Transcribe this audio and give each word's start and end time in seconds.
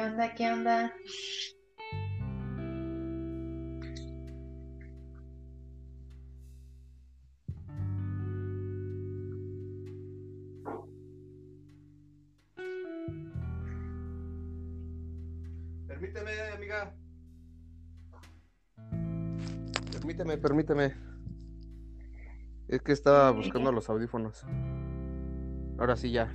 ¿Qué 0.00 0.06
onda? 0.06 0.34
¿Qué 0.34 0.50
onda? 0.50 0.94
Permíteme, 15.86 16.30
amiga. 16.54 16.94
Permíteme, 19.92 20.38
permíteme. 20.38 20.94
Es 22.68 22.80
que 22.80 22.92
estaba 22.92 23.32
buscando 23.32 23.70
los 23.70 23.90
audífonos. 23.90 24.46
Ahora 25.78 25.94
sí 25.96 26.10
ya. 26.10 26.34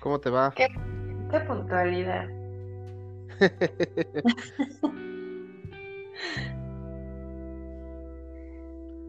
¿Cómo 0.00 0.20
te 0.20 0.30
va? 0.30 0.52
¿Qué, 0.56 0.68
qué 1.30 1.40
puntualidad? 1.40 2.28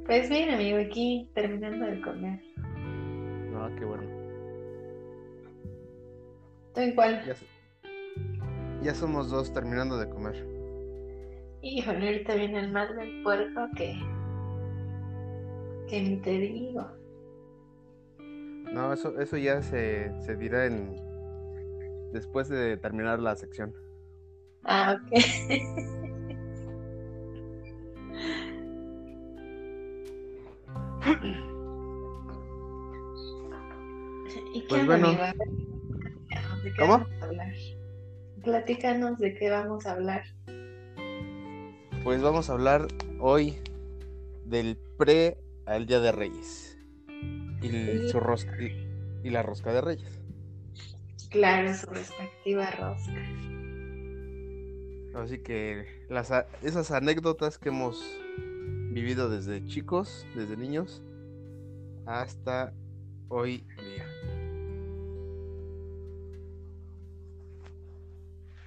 Pues 0.10 0.28
bien, 0.28 0.50
amigo, 0.50 0.80
aquí 0.80 1.30
terminando 1.36 1.86
de 1.86 2.02
comer. 2.02 2.42
No, 2.58 3.76
qué 3.76 3.86
bueno. 3.86 4.02
¿Tú 6.74 6.82
igual? 6.82 7.24
Ya, 7.24 7.36
ya 8.82 8.96
somos 8.96 9.30
dos 9.30 9.54
terminando 9.54 10.00
de 10.00 10.10
comer. 10.10 10.48
Híjole, 11.62 12.08
ahorita 12.08 12.34
viene 12.34 12.60
el 12.60 12.72
mal 12.72 12.96
del 12.96 13.22
puerco 13.22 13.68
que... 13.76 13.94
que 15.88 16.02
ni 16.02 16.18
te 16.22 16.32
digo. 16.32 16.88
No, 18.74 18.94
eso, 18.94 19.20
eso 19.20 19.38
ya 19.38 19.62
se, 19.62 20.12
se 20.22 20.36
dirá 20.36 20.66
en 20.66 20.96
después 22.14 22.50
de 22.50 22.78
terminar 22.78 23.20
la 23.20 23.36
sección. 23.36 23.74
Ah, 24.64 24.98
ok. 25.00 25.12
¿Y 34.54 34.62
qué 34.62 34.68
Pues 34.68 34.86
bueno. 34.86 35.12
de 36.64 36.72
qué 36.74 36.78
¿Cómo? 36.78 36.94
vamos 36.94 37.10
a 37.22 37.26
hablar. 37.26 37.54
Platícanos 38.44 39.18
de 39.20 39.34
qué 39.36 39.50
vamos 39.50 39.86
a 39.86 39.92
hablar. 39.94 40.24
Pues 42.04 42.22
vamos 42.22 42.50
a 42.50 42.54
hablar 42.54 42.88
hoy 43.20 43.56
del 44.46 44.78
pre 44.98 45.38
al 45.66 45.86
Día 45.86 46.00
de 46.00 46.12
Reyes. 46.12 46.69
Y, 47.62 47.68
el- 47.76 48.10
su 48.10 48.20
rosca, 48.20 48.62
y, 48.62 48.88
y 49.24 49.30
la 49.30 49.44
rosca 49.44 49.74
de 49.74 49.82
Reyes. 49.82 50.20
Claro, 51.30 51.74
su 51.74 51.86
respectiva 51.88 52.72
rosca. 52.72 53.22
Así 55.16 55.40
que 55.40 56.06
las, 56.10 56.32
esas 56.64 56.92
anécdotas 56.92 57.58
que 57.58 57.70
hemos 57.70 58.02
vivido 58.92 59.30
desde 59.30 59.66
chicos, 59.66 60.26
desde 60.36 60.56
niños, 60.58 61.02
hasta 62.06 62.74
hoy 63.28 63.64
día. 63.78 64.06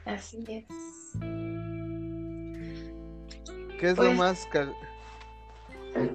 Así 0.05 0.45
es. 0.49 0.65
¿Qué 3.79 3.89
es 3.91 3.97
lo 3.97 4.05
Pues- 4.05 4.17
más... 4.19 4.47
ca- 4.47 4.73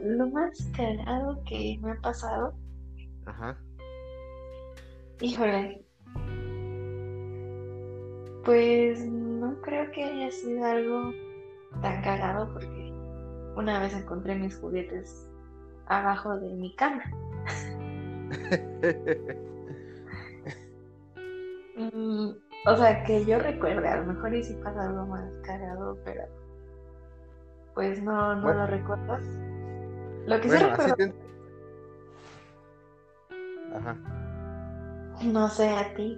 Lo 0.03 0.27
más 0.30 0.58
cagado 0.76 1.42
que 1.48 1.77
me 1.82 1.92
ha 1.92 1.95
pasado, 2.02 2.54
Ajá. 3.27 3.58
híjole, 5.20 5.86
pues 8.45 9.05
no 9.05 9.60
creo 9.61 9.92
que 9.92 10.04
haya 10.04 10.32
sido 10.32 10.64
algo 10.65 11.11
tan 11.82 12.02
cagado 12.02 12.54
porque 12.54 12.93
una 13.55 13.80
vez 13.82 13.93
encontré 13.93 14.36
mis 14.36 14.58
juguetes 14.58 15.30
abajo 15.87 16.39
de 16.39 16.54
mi 16.54 16.76
cama. 16.76 17.04
Mm, 21.80 22.32
o 22.66 22.76
sea, 22.76 23.04
que 23.04 23.23
yo 23.23 23.37
recuerde, 23.37 23.87
a 23.87 23.98
lo 23.98 24.11
mejor 24.11 24.33
y 24.33 24.43
si 24.43 24.55
pasa 24.55 24.87
algo 24.87 25.05
más 25.05 25.32
cagado, 25.43 25.95
pero 26.04 26.23
pues 27.76 28.02
no, 28.02 28.36
no 28.36 28.42
Bueno. 28.42 28.61
lo 28.61 28.67
recuerdo. 28.67 29.20
Lo 30.26 30.42
que 30.42 30.49
sí 30.49 30.58
bueno, 30.58 30.73
así 30.73 30.92
recuerdo, 30.92 30.95
te... 30.95 31.14
Ajá. 33.73 33.98
no 35.23 35.50
sé 35.50 35.70
a 35.70 35.94
ti. 35.94 36.17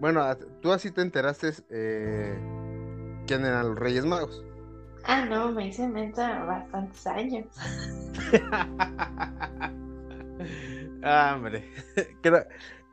Bueno, 0.00 0.24
tú 0.62 0.72
así 0.72 0.90
te 0.90 1.02
enteraste 1.02 1.52
eh, 1.70 2.38
quién 3.26 3.44
eran 3.44 3.68
los 3.68 3.78
Reyes 3.78 4.04
Magos. 4.04 4.44
Ah, 5.04 5.24
no, 5.24 5.52
me 5.52 5.68
hice 5.68 5.88
mensa 5.88 6.44
bastantes 6.44 7.06
años. 7.06 7.46
ah, 11.02 11.34
hombre. 11.36 11.64
Creo, 12.22 12.44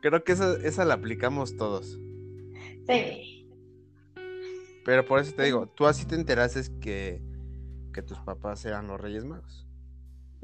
creo 0.01 0.23
que 0.23 0.31
esa, 0.31 0.53
esa 0.63 0.85
la 0.85 0.93
aplicamos 0.95 1.57
todos. 1.57 1.99
Sí, 2.87 3.49
Pero 4.85 5.05
por 5.05 5.19
eso 5.19 5.33
te 5.35 5.43
digo, 5.43 5.67
tú 5.67 5.87
así 5.87 6.05
te 6.05 6.15
enteraste 6.15 6.61
que, 6.79 7.21
que 7.91 8.01
tus 8.03 8.19
papás 8.19 8.63
eran 8.65 8.87
los 8.87 9.01
Reyes 9.01 9.25
Magos. 9.25 9.64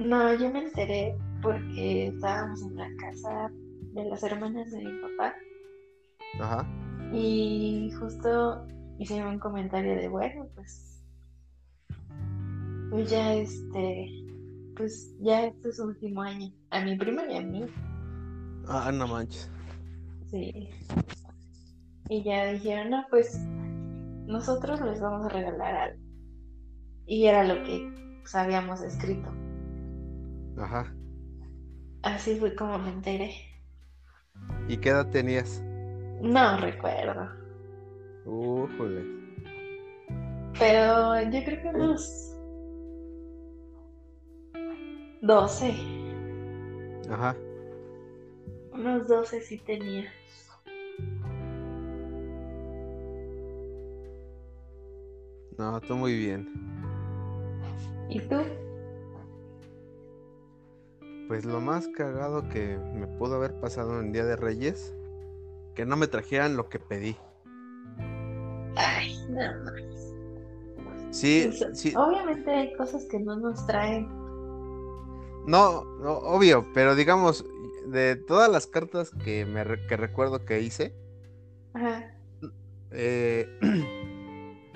No, 0.06 0.34
yo 0.36 0.52
me 0.52 0.64
enteré 0.66 1.16
porque 1.42 2.08
estábamos 2.08 2.62
en 2.64 2.76
la 2.76 2.88
casa 2.98 3.50
de 3.94 4.06
las 4.06 4.24
hermanas 4.24 4.72
de 4.72 4.78
mi 4.80 5.02
papá 5.02 5.34
Ajá. 6.40 6.68
y 7.14 7.92
justo 8.00 8.66
hicieron 9.00 9.34
un 9.34 9.40
comentario 9.40 9.96
de, 9.96 10.08
bueno, 10.08 10.48
pues, 10.56 11.04
pues 12.90 13.10
ya 13.10 13.34
este, 13.34 14.10
pues 14.76 15.14
ya 15.20 15.46
este 15.48 15.70
es 15.70 15.78
su 15.78 15.86
último 15.86 16.22
año, 16.22 16.52
a 16.70 16.82
mi 16.84 16.96
prima 16.98 17.24
y 17.30 17.38
a 17.38 17.42
mí, 17.42 17.66
Ah, 18.68 18.92
no 18.94 19.08
manches. 19.08 19.50
sí. 20.30 20.70
Y 22.10 22.24
ya 22.24 22.52
dijeron, 22.52 22.90
no, 22.90 23.06
pues 23.10 23.40
nosotros 24.28 24.82
les 24.82 25.00
vamos 25.00 25.26
a 25.26 25.30
regalar 25.30 25.76
algo. 25.76 26.04
Y 27.06 27.26
era 27.26 27.44
lo 27.46 27.64
que 27.64 28.20
pues, 28.22 28.36
habíamos 28.36 28.82
escrito. 28.82 29.32
Ajá. 30.62 30.94
Así 32.04 32.36
fue 32.36 32.56
como 32.56 32.78
me 32.78 32.90
enteré. 32.90 33.34
¿Y 34.68 34.78
qué 34.78 34.90
edad 34.90 35.10
tenías? 35.10 35.62
No 36.22 36.58
recuerdo. 36.58 37.30
Újole. 38.26 39.04
Pero 40.60 41.20
yo 41.32 41.44
creo 41.44 41.62
que 41.64 41.68
unos 41.70 42.38
12. 45.22 45.74
Ajá. 47.10 47.36
Unos 48.72 49.08
12 49.08 49.42
sí 49.42 49.58
tenía. 49.66 50.12
No, 55.58 55.82
tú 55.82 55.96
muy 55.96 56.16
bien. 56.16 56.48
¿Y 58.10 58.20
tú? 58.22 58.38
Pues 61.32 61.46
lo 61.46 61.62
más 61.62 61.88
cagado 61.88 62.50
que 62.50 62.78
me 62.94 63.08
pudo 63.08 63.36
haber 63.38 63.58
pasado 63.62 64.02
en 64.02 64.12
Día 64.12 64.26
de 64.26 64.36
Reyes, 64.36 64.94
que 65.76 65.86
no 65.86 65.96
me 65.96 66.08
trajeran 66.08 66.58
lo 66.58 66.68
que 66.68 66.78
pedí. 66.78 67.16
Ay, 68.76 69.16
no 69.30 69.40
más. 69.64 70.14
Sí, 71.12 71.50
sí, 71.74 71.94
Obviamente 71.96 72.52
hay 72.52 72.74
cosas 72.76 73.06
que 73.06 73.18
no 73.18 73.38
nos 73.38 73.66
traen. 73.66 74.10
no, 75.48 75.86
no, 76.02 76.18
obvio, 76.18 76.68
pero 76.74 76.96
digamos, 76.96 77.46
de 77.88 78.18
todas 78.18 78.52
las 78.52 78.68
cartas 78.68 79.12
que 79.24 79.46
me 79.46 79.64
que 79.88 79.96
recuerdo 79.96 80.44
que 80.44 80.60
hice, 80.60 80.94
Ajá. 81.74 82.14
eh, 82.92 83.48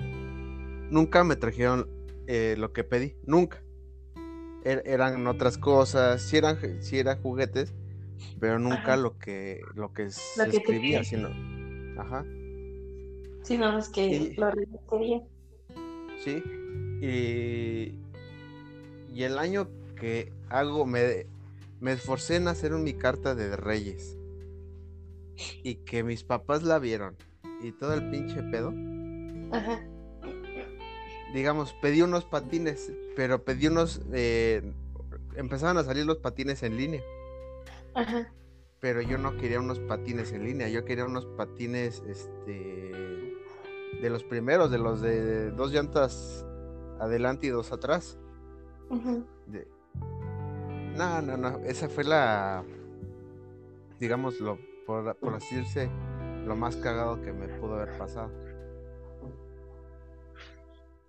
nunca 0.90 1.22
me 1.22 1.36
trajeron 1.36 1.86
eh, 2.26 2.54
lo 2.56 2.72
que 2.72 2.82
pedí, 2.82 3.14
nunca. 3.26 3.62
Er- 4.66 4.82
eran 4.84 5.24
otras 5.28 5.58
cosas, 5.58 6.20
sí 6.22 6.36
eran, 6.38 6.58
sí 6.82 6.98
eran 6.98 7.22
juguetes, 7.22 7.72
pero 8.40 8.58
nunca 8.58 8.94
Ajá. 8.94 8.96
lo 8.96 9.16
que 9.16 9.60
lo 9.74 9.92
que 9.92 10.06
tú 10.06 10.42
escribía, 10.42 11.04
sino, 11.04 11.28
ajá. 12.00 12.24
Sí, 13.42 13.56
no, 13.58 13.78
es 13.78 13.88
que 13.90 14.06
Y- 14.08 14.34
lo 14.34 14.50
requería. 14.50 15.22
Sí. 16.24 16.42
Y, 17.00 17.94
y 19.14 19.22
el 19.22 19.38
año 19.38 19.68
que 19.94 20.32
hago, 20.48 20.84
me, 20.84 21.26
me 21.80 21.92
esforcé 21.92 22.34
en 22.36 22.48
hacer 22.48 22.72
mi 22.72 22.94
carta 22.94 23.36
de 23.36 23.54
Reyes. 23.56 24.16
Y 25.62 25.76
que 25.76 26.02
mis 26.02 26.24
papás 26.24 26.64
la 26.64 26.78
vieron. 26.80 27.14
Y 27.62 27.70
todo 27.70 27.94
el 27.94 28.10
pinche 28.10 28.42
pedo. 28.42 28.72
Ajá. 29.52 29.80
Digamos, 31.34 31.72
pedí 31.82 32.02
unos 32.02 32.24
patines, 32.24 32.90
pero 33.16 33.42
pedí 33.42 33.66
unos... 33.66 34.00
eh, 34.12 34.62
empezaron 35.34 35.78
a 35.78 35.84
salir 35.84 36.06
los 36.06 36.18
patines 36.18 36.62
en 36.62 36.76
línea. 36.76 37.02
Ajá. 37.94 38.30
pero 38.78 39.00
yo 39.00 39.16
no 39.18 39.36
quería 39.38 39.58
unos 39.58 39.80
patines 39.80 40.30
en 40.32 40.44
línea, 40.44 40.68
yo 40.68 40.84
quería 40.84 41.06
unos 41.06 41.24
patines, 41.24 42.02
este, 42.06 43.34
de 44.00 44.10
los 44.10 44.22
primeros, 44.22 44.70
de 44.70 44.78
los 44.78 45.00
de 45.00 45.50
dos 45.50 45.72
llantas 45.72 46.44
adelante 47.00 47.46
y 47.46 47.50
dos 47.50 47.72
atrás. 47.72 48.18
de... 49.46 49.66
No, 50.94 51.22
no, 51.22 51.36
no, 51.36 51.58
esa 51.64 51.88
fue 51.88 52.04
la, 52.04 52.64
digamos, 53.98 54.40
lo, 54.40 54.58
por, 54.86 55.16
por 55.16 55.34
así 55.34 55.56
decirse, 55.56 55.90
lo 56.46 56.54
más 56.54 56.76
cagado 56.76 57.20
que 57.22 57.32
me 57.32 57.48
pudo 57.48 57.74
haber 57.76 57.96
pasado. 57.98 58.30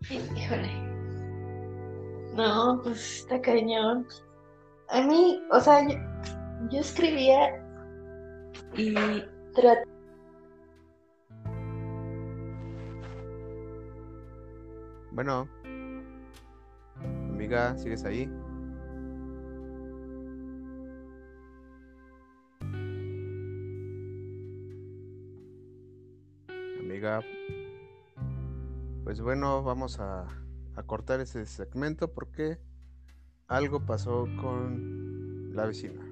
Híjole. 0.10 0.97
No, 2.38 2.80
pues 2.84 3.22
está 3.22 3.42
cañón. 3.42 4.06
A 4.90 5.02
mí, 5.02 5.42
o 5.50 5.60
sea, 5.60 5.82
yo, 6.70 6.80
escribía 6.80 7.66
y 8.76 8.94
trataba. 9.56 9.84
Bueno, 15.14 15.50
amiga, 17.32 17.76
¿sigues 17.76 18.06
ahí? 18.06 18.30
Amiga, 26.80 27.20
pues 29.04 29.22
bueno, 29.22 29.64
vamos 29.64 30.00
a, 30.00 30.28
a 30.78 30.84
cortar 30.84 31.20
ese 31.20 31.46
segmento 31.46 32.14
porque 32.14 32.60
algo 33.48 33.86
pasó 33.86 34.28
con 34.40 35.54
la 35.54 35.66
vecina. 35.66 36.08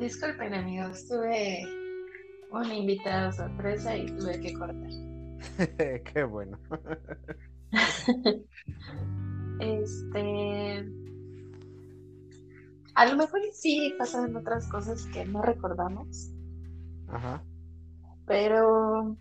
disculpen 0.00 0.54
amigos, 0.54 1.06
tuve 1.06 1.62
un 2.50 2.72
invitado 2.72 3.30
sorpresa 3.32 3.96
y 3.96 4.06
tuve 4.06 4.40
que 4.40 4.52
cortar. 4.54 5.09
Qué 6.04 6.24
bueno. 6.24 6.58
este. 9.60 10.86
A 12.94 13.06
lo 13.06 13.16
mejor 13.16 13.40
sí 13.52 13.94
pasaban 13.98 14.36
otras 14.36 14.68
cosas 14.68 15.06
que 15.06 15.24
no 15.24 15.42
recordamos. 15.42 16.30
Ajá. 17.08 17.42
Pero 18.26 19.16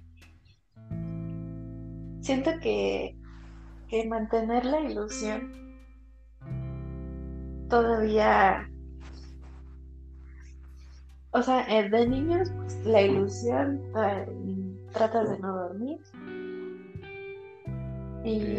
siento 2.21 2.51
que, 2.61 3.15
que 3.87 4.07
mantener 4.07 4.65
la 4.65 4.81
ilusión 4.81 5.51
todavía 7.69 8.69
o 11.31 11.41
sea, 11.43 11.61
eh, 11.69 11.89
de 11.89 12.07
niños, 12.07 12.51
pues, 12.55 12.85
la 12.85 13.01
ilusión, 13.01 13.81
tratas 14.91 15.29
de 15.29 15.39
no 15.39 15.55
dormir. 15.55 15.99
Y 18.23 18.57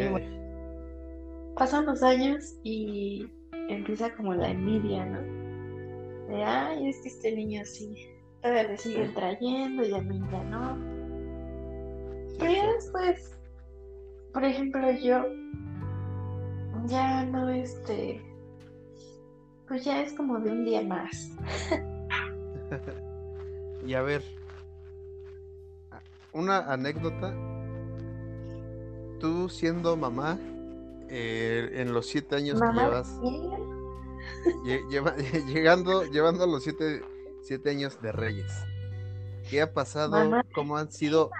pasan 1.57 1.87
los 1.87 2.03
años 2.03 2.57
y 2.63 3.29
empieza 3.69 4.15
como 4.17 4.35
la 4.35 4.51
envidia, 4.51 5.05
¿no? 5.05 5.21
De, 6.29 6.43
ay, 6.43 6.89
es 6.89 7.01
que 7.03 7.09
este 7.09 7.37
niño 7.37 7.63
sí, 7.65 7.95
todavía 8.41 8.65
le 8.65 8.79
siguen 8.79 9.15
trayendo 9.15 9.85
y 9.85 9.93
a 9.93 10.01
mí 10.01 10.21
ya 10.31 10.45
no. 10.45 10.79
Pero 12.39 12.53
ya 12.53 12.73
después, 12.73 13.39
por 14.33 14.45
ejemplo, 14.45 14.91
yo 14.93 15.27
ya 16.87 17.25
no, 17.27 17.49
este, 17.51 18.23
pues 19.69 19.85
ya 19.85 20.03
es 20.03 20.15
como 20.15 20.39
de 20.41 20.51
un 20.51 20.65
día 20.65 20.83
más. 20.83 21.37
y 23.87 23.95
a 23.95 24.03
ver, 24.03 24.23
una 26.33 26.73
anécdota. 26.73 27.35
Tú 29.19 29.49
siendo 29.49 29.97
mamá, 29.97 30.39
eh, 31.09 31.71
en 31.75 31.93
los 31.93 32.07
siete 32.07 32.37
años 32.37 32.61
que 32.61 32.67
llevas, 34.91 35.17
llegando, 35.47 36.05
llevando 36.05 36.45
a 36.45 36.47
los 36.47 36.63
siete, 36.63 37.03
siete, 37.43 37.71
años 37.71 38.01
de 38.01 38.13
Reyes. 38.13 38.53
¿Qué 39.49 39.61
ha 39.61 39.73
pasado? 39.73 40.17
¿Cómo 40.55 40.77
han 40.77 40.91
sido? 40.91 41.31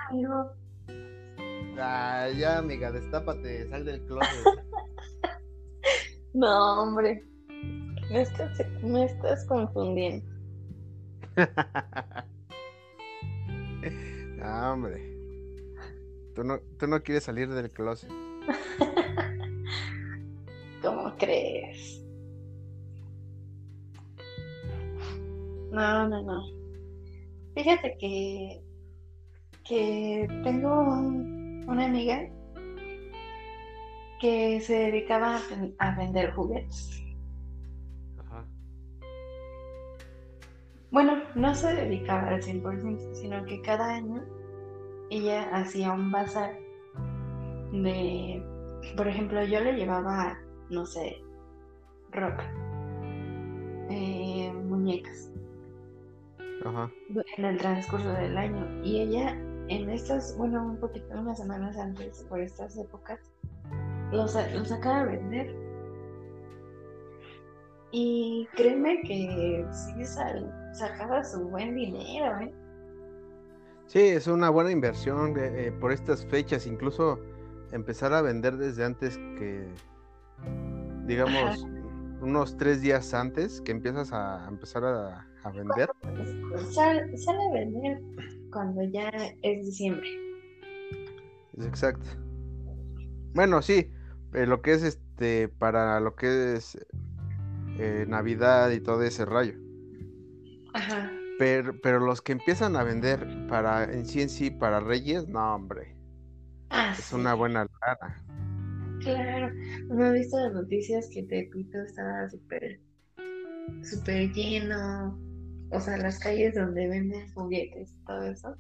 Ah, 1.79 2.29
ya, 2.37 2.59
amiga, 2.59 2.91
destápate, 2.91 3.69
sal 3.69 3.85
del 3.85 4.05
closet. 4.05 4.45
no, 6.35 6.83
hombre, 6.83 7.25
me 8.11 8.23
estás, 8.23 8.59
me 8.83 9.05
estás 9.05 9.47
confundiendo. 9.47 10.29
no, 14.41 14.73
hombre. 14.73 15.21
Tú 16.35 16.45
no, 16.45 16.61
tú 16.79 16.87
no 16.87 17.03
quieres 17.03 17.25
salir 17.25 17.49
del 17.49 17.71
closet. 17.71 18.11
¿Cómo 20.83 21.15
crees? 21.19 22.03
No, 25.71 26.09
no, 26.09 26.23
no. 26.23 26.43
Fíjate 27.55 27.97
que, 27.99 28.63
que 29.65 30.27
tengo 30.43 30.83
una 30.83 31.87
amiga 31.87 32.29
que 34.21 34.61
se 34.61 34.75
dedicaba 34.75 35.41
a 35.79 35.97
vender 35.97 36.33
juguetes. 36.33 37.03
Bueno, 40.91 41.23
no 41.37 41.55
se 41.55 41.73
dedicaba 41.75 42.29
al 42.29 42.43
100%, 42.43 43.15
sino 43.15 43.45
que 43.45 43.63
cada 43.63 43.95
año 43.95 44.25
ella 45.11 45.49
hacía 45.53 45.93
un 45.93 46.11
bazar 46.11 46.57
de, 47.73 48.43
por 48.97 49.07
ejemplo, 49.07 49.45
yo 49.45 49.61
le 49.61 49.75
llevaba, 49.75 50.37
no 50.71 50.85
sé, 50.87 51.23
ropa, 52.11 52.45
eh, 53.89 54.53
muñecas, 54.53 55.31
Ajá. 56.65 56.91
en 57.37 57.45
el 57.45 57.59
transcurso 57.59 58.09
del 58.13 58.37
año. 58.37 58.85
Y 58.85 59.01
ella, 59.01 59.31
en 59.69 59.91
estas, 59.91 60.37
bueno, 60.37 60.65
un 60.65 60.77
poquito, 60.79 61.07
unas 61.19 61.39
semanas 61.39 61.77
antes, 61.79 62.25
por 62.29 62.41
estas 62.41 62.77
épocas, 62.77 63.21
los, 64.11 64.37
los 64.55 64.69
sacaba 64.69 65.01
a 65.01 65.05
vender. 65.05 65.55
Y 67.93 68.49
créeme 68.55 69.01
que 69.03 69.67
sí 69.73 70.05
sacaba 70.73 71.25
su 71.25 71.49
buen 71.49 71.75
dinero, 71.75 72.39
¿eh? 72.41 72.55
Sí, 73.87 74.01
es 74.01 74.27
una 74.27 74.51
buena 74.51 74.71
inversión 74.71 75.37
eh, 75.37 75.67
eh, 75.67 75.73
por 75.73 75.93
estas 75.93 76.25
fechas, 76.27 76.67
incluso 76.67 77.19
empezar 77.73 78.13
a 78.13 78.23
vender 78.23 78.57
desde 78.57 78.85
antes 78.85 79.17
que, 79.39 79.67
digamos, 81.07 81.67
unos 82.21 82.57
tres 82.57 82.83
días 82.83 83.13
antes 83.15 83.61
que 83.61 83.73
empiezas 83.73 84.13
a 84.13 84.47
empezar 84.49 84.85
a, 84.85 85.27
vender. 85.53 85.91
Sale, 86.71 87.17
sale, 87.17 87.43
a 87.43 87.53
vender 87.53 88.01
cuando 88.53 88.83
ya 88.85 89.11
es 89.43 89.67
diciembre. 89.67 90.09
Exacto. 91.59 92.07
Bueno, 93.35 93.63
sí, 93.63 93.91
eh, 94.35 94.47
lo 94.47 94.61
que 94.63 94.73
es 94.73 94.83
este, 94.83 95.49
para 95.49 96.01
lo 96.01 96.15
que 96.15 96.55
es 96.55 96.79
eh, 97.79 98.05
Navidad 98.09 98.71
y 98.71 98.81
todo 98.81 99.03
ese 99.03 99.25
rayo. 99.25 99.55
Ajá. 100.75 101.11
Pero, 101.39 101.75
pero 101.83 102.01
los 102.01 102.21
que 102.21 102.33
empiezan 102.33 102.77
a 102.77 102.85
vender 102.85 103.27
para 103.49 103.85
en 103.85 104.05
sí 104.05 104.21
en 104.23 104.29
sí 104.29 104.51
para 104.51 104.81
Reyes, 104.81 105.27
no, 105.29 105.55
hombre. 105.55 105.97
Ah, 106.71 106.95
es 106.97 107.13
una 107.13 107.35
buena 107.35 107.67
lana. 107.81 108.25
Claro, 109.01 109.51
no 109.89 110.07
he 110.07 110.19
visto 110.19 110.39
las 110.39 110.53
noticias 110.53 111.09
que 111.13 111.23
Tepito 111.23 111.79
estaba 111.83 112.29
súper, 112.29 112.81
súper 113.83 114.31
lleno. 114.33 115.19
O 115.73 115.81
sea, 115.81 115.97
las 115.97 116.19
calles 116.19 116.55
donde 116.55 116.89
venden 116.89 117.33
juguetes 117.33 117.93
y 117.93 118.05
todo 118.05 118.23
eso. 118.25 118.55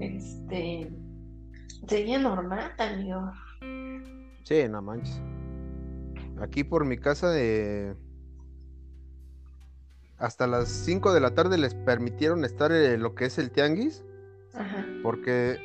Este. 0.00 0.90
Sería 1.86 2.18
normal, 2.18 2.72
amigo. 2.78 3.32
Sí, 4.42 4.66
no 4.68 4.82
manches. 4.82 5.20
Aquí 6.40 6.64
por 6.64 6.84
mi 6.84 6.98
casa 6.98 7.30
de... 7.30 7.94
Hasta 10.20 10.46
las 10.46 10.68
5 10.68 11.12
de 11.12 11.20
la 11.20 11.34
tarde 11.34 11.58
les 11.58 11.74
permitieron 11.74 12.44
estar 12.44 12.70
en 12.70 13.02
lo 13.02 13.14
que 13.14 13.24
es 13.24 13.38
el 13.38 13.50
tianguis. 13.50 14.04
Ajá. 14.54 14.86
Porque 15.02 15.58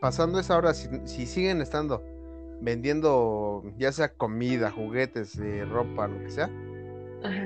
pasando 0.00 0.38
esa 0.38 0.56
hora, 0.56 0.72
si, 0.74 1.26
siguen 1.26 1.60
estando 1.60 2.02
vendiendo 2.60 3.64
ya 3.76 3.92
sea 3.92 4.14
comida, 4.14 4.70
juguetes, 4.70 5.38
ropa, 5.68 6.08
lo 6.08 6.20
que 6.20 6.30
sea, 6.30 6.50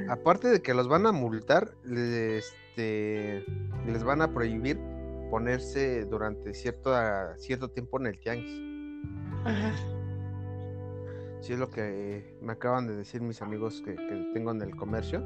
aparte 0.09 0.49
de 0.49 0.63
que 0.63 0.75
los 0.75 0.87
van 0.87 1.07
a 1.07 1.13
multar, 1.13 1.73
este, 1.85 3.45
les 3.87 4.05
van 4.05 4.23
a 4.23 4.33
prohibir 4.33 4.79
ponerse 5.31 6.05
durante 6.05 6.55
cierto, 6.55 6.95
cierto 7.39 7.71
tiempo 7.71 7.99
en 8.01 8.07
el 8.07 8.21
tianguis. 8.21 8.61
Ajá. 9.45 9.73
Sí, 11.41 11.55
es 11.55 11.59
lo 11.59 11.71
que 11.71 12.37
me 12.43 12.53
acaban 12.53 12.87
de 12.87 12.97
decir 12.97 13.23
mis 13.23 13.41
amigos 13.41 13.83
que, 13.85 13.93
tengo 14.35 14.51
en 14.51 14.61
el 14.61 14.77
comercio. 14.77 15.23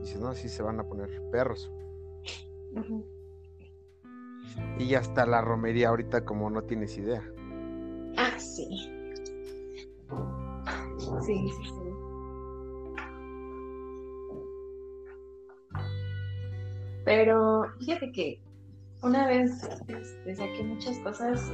Dicen, 0.00 0.22
no, 0.22 0.34
sí 0.34 0.48
se 0.48 0.62
van 0.62 0.80
a 0.80 0.84
poner 0.84 1.10
perros. 1.30 1.70
Y 4.78 4.94
hasta 4.94 5.26
la 5.26 5.40
romería 5.40 5.88
ahorita 5.88 6.24
como 6.24 6.50
no 6.50 6.62
tienes 6.62 6.96
idea. 6.96 7.22
Ah, 8.16 8.38
sí. 8.38 8.66
Sí, 11.26 11.48
sí, 11.48 11.64
sí. 11.64 11.80
Pero 17.04 17.64
fíjate 17.78 18.12
que 18.12 18.40
una 19.02 19.26
vez 19.26 19.50
este, 19.88 20.34
saqué 20.34 20.62
muchas 20.62 20.98
cosas 20.98 21.52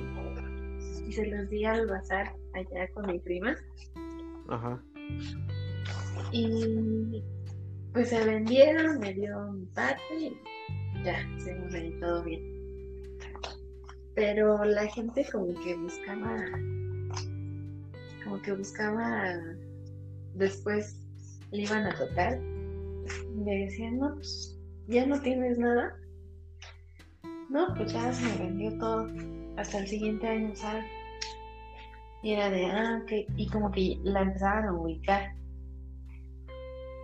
y 1.06 1.12
se 1.12 1.26
los 1.26 1.48
di 1.48 1.64
al 1.64 1.86
bazar 1.86 2.34
allá 2.54 2.88
con 2.92 3.06
mi 3.06 3.18
prima. 3.20 3.54
Ajá. 4.48 4.82
Y 6.32 7.22
pues 7.96 8.10
se 8.10 8.22
vendieron, 8.26 8.98
me 8.98 9.14
dio 9.14 9.52
mi 9.52 9.64
parte 9.68 10.02
y 10.18 10.38
ya, 11.02 11.16
se 11.38 11.54
me 11.54 11.90
todo 11.98 12.22
bien. 12.24 12.42
Pero 14.14 14.62
la 14.64 14.86
gente 14.88 15.26
como 15.32 15.54
que 15.62 15.74
buscaba, 15.76 16.36
como 18.22 18.42
que 18.42 18.52
buscaba, 18.52 19.32
después 20.34 21.00
le 21.52 21.62
iban 21.62 21.86
a 21.86 21.94
tocar, 21.94 22.38
me 22.38 23.64
decían, 23.64 23.98
no, 23.98 24.14
pues 24.16 24.60
ya 24.88 25.06
no 25.06 25.18
tienes 25.22 25.56
nada. 25.56 25.96
No, 27.48 27.72
pues 27.76 27.94
ya 27.94 28.12
se 28.12 28.26
me 28.26 28.44
vendió 28.44 28.76
todo 28.78 29.08
hasta 29.56 29.78
el 29.78 29.88
siguiente 29.88 30.28
año, 30.28 30.54
¿sabes? 30.54 30.84
Y 32.22 32.32
era 32.32 32.50
de, 32.50 32.66
ah, 32.66 33.00
ok, 33.02 33.12
y 33.38 33.48
como 33.48 33.70
que 33.70 33.98
la 34.02 34.20
empezaban 34.20 34.66
a 34.66 34.74
ubicar. 34.74 35.34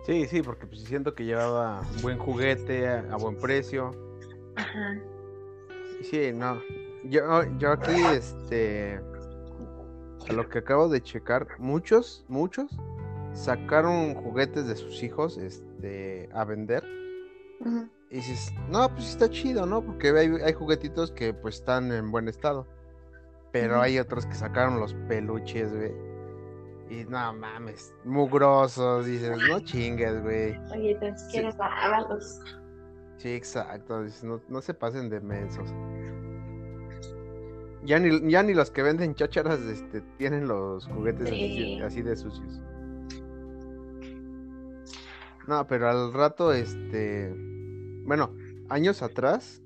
Sí, 0.05 0.27
sí, 0.27 0.41
porque 0.41 0.67
pues 0.67 0.81
siento 0.83 1.15
que 1.15 1.23
llevaba 1.23 1.81
buen 2.01 2.17
juguete 2.17 2.87
a, 2.87 3.15
buen 3.15 3.37
precio. 3.37 3.91
Ajá. 4.55 4.99
Sí, 6.01 6.31
no. 6.33 6.61
Yo, 7.05 7.43
yo 7.57 7.71
aquí, 7.71 8.01
este, 8.11 8.99
a 10.29 10.33
lo 10.33 10.49
que 10.49 10.59
acabo 10.59 10.89
de 10.89 11.01
checar, 11.01 11.47
muchos, 11.57 12.25
muchos 12.27 12.69
sacaron 13.33 14.13
juguetes 14.15 14.67
de 14.67 14.75
sus 14.75 15.03
hijos, 15.03 15.37
este, 15.37 16.29
a 16.33 16.43
vender. 16.43 16.83
Y 18.09 18.17
dices, 18.17 18.53
no, 18.69 18.89
pues 18.89 19.09
está 19.09 19.29
chido, 19.29 19.65
¿no? 19.65 19.81
Porque 19.81 20.09
hay, 20.09 20.29
hay, 20.43 20.53
juguetitos 20.53 21.11
que 21.11 21.33
pues 21.33 21.55
están 21.55 21.91
en 21.93 22.11
buen 22.11 22.27
estado. 22.27 22.67
Pero 23.51 23.81
hay 23.81 23.99
otros 23.99 24.25
que 24.25 24.35
sacaron 24.35 24.79
los 24.79 24.93
peluches, 25.07 25.73
güey. 25.73 26.12
Y 26.89 27.05
no 27.05 27.33
mames, 27.33 27.93
mugrosos, 28.03 29.05
dices, 29.05 29.37
no 29.49 29.59
chingues, 29.61 30.21
güey. 30.21 30.57
Oye, 30.71 30.95
te 30.95 31.13
quieres 31.31 31.55
sí. 31.55 32.41
Sí, 33.17 33.29
exacto, 33.29 34.03
no, 34.23 34.41
no 34.49 34.61
se 34.61 34.73
pasen 34.73 35.09
de 35.09 35.21
mensos. 35.21 35.73
Ya 37.85 37.99
ni, 37.99 38.31
ya 38.31 38.43
ni 38.43 38.53
los 38.53 38.71
que 38.71 38.81
venden 38.81 39.15
chácharas 39.15 39.59
este, 39.61 40.01
tienen 40.17 40.47
los 40.47 40.85
juguetes 40.87 41.27
así, 41.83 42.01
de 42.01 42.15
sucios. 42.15 42.61
No, 45.47 45.67
pero 45.67 45.89
al 45.89 46.13
rato, 46.13 46.53
este. 46.53 47.33
Bueno, 48.05 48.33
años 48.69 49.01
atrás. 49.01 49.61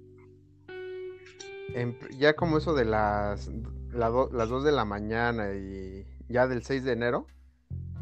ya 2.17 2.35
como 2.35 2.57
eso 2.57 2.73
de 2.73 2.85
las, 2.85 3.51
las 3.91 4.49
2 4.49 4.63
de 4.63 4.71
la 4.71 4.85
mañana 4.85 5.53
y 5.53 6.05
ya 6.29 6.47
del 6.47 6.63
6 6.63 6.83
de 6.83 6.93
enero. 6.93 7.27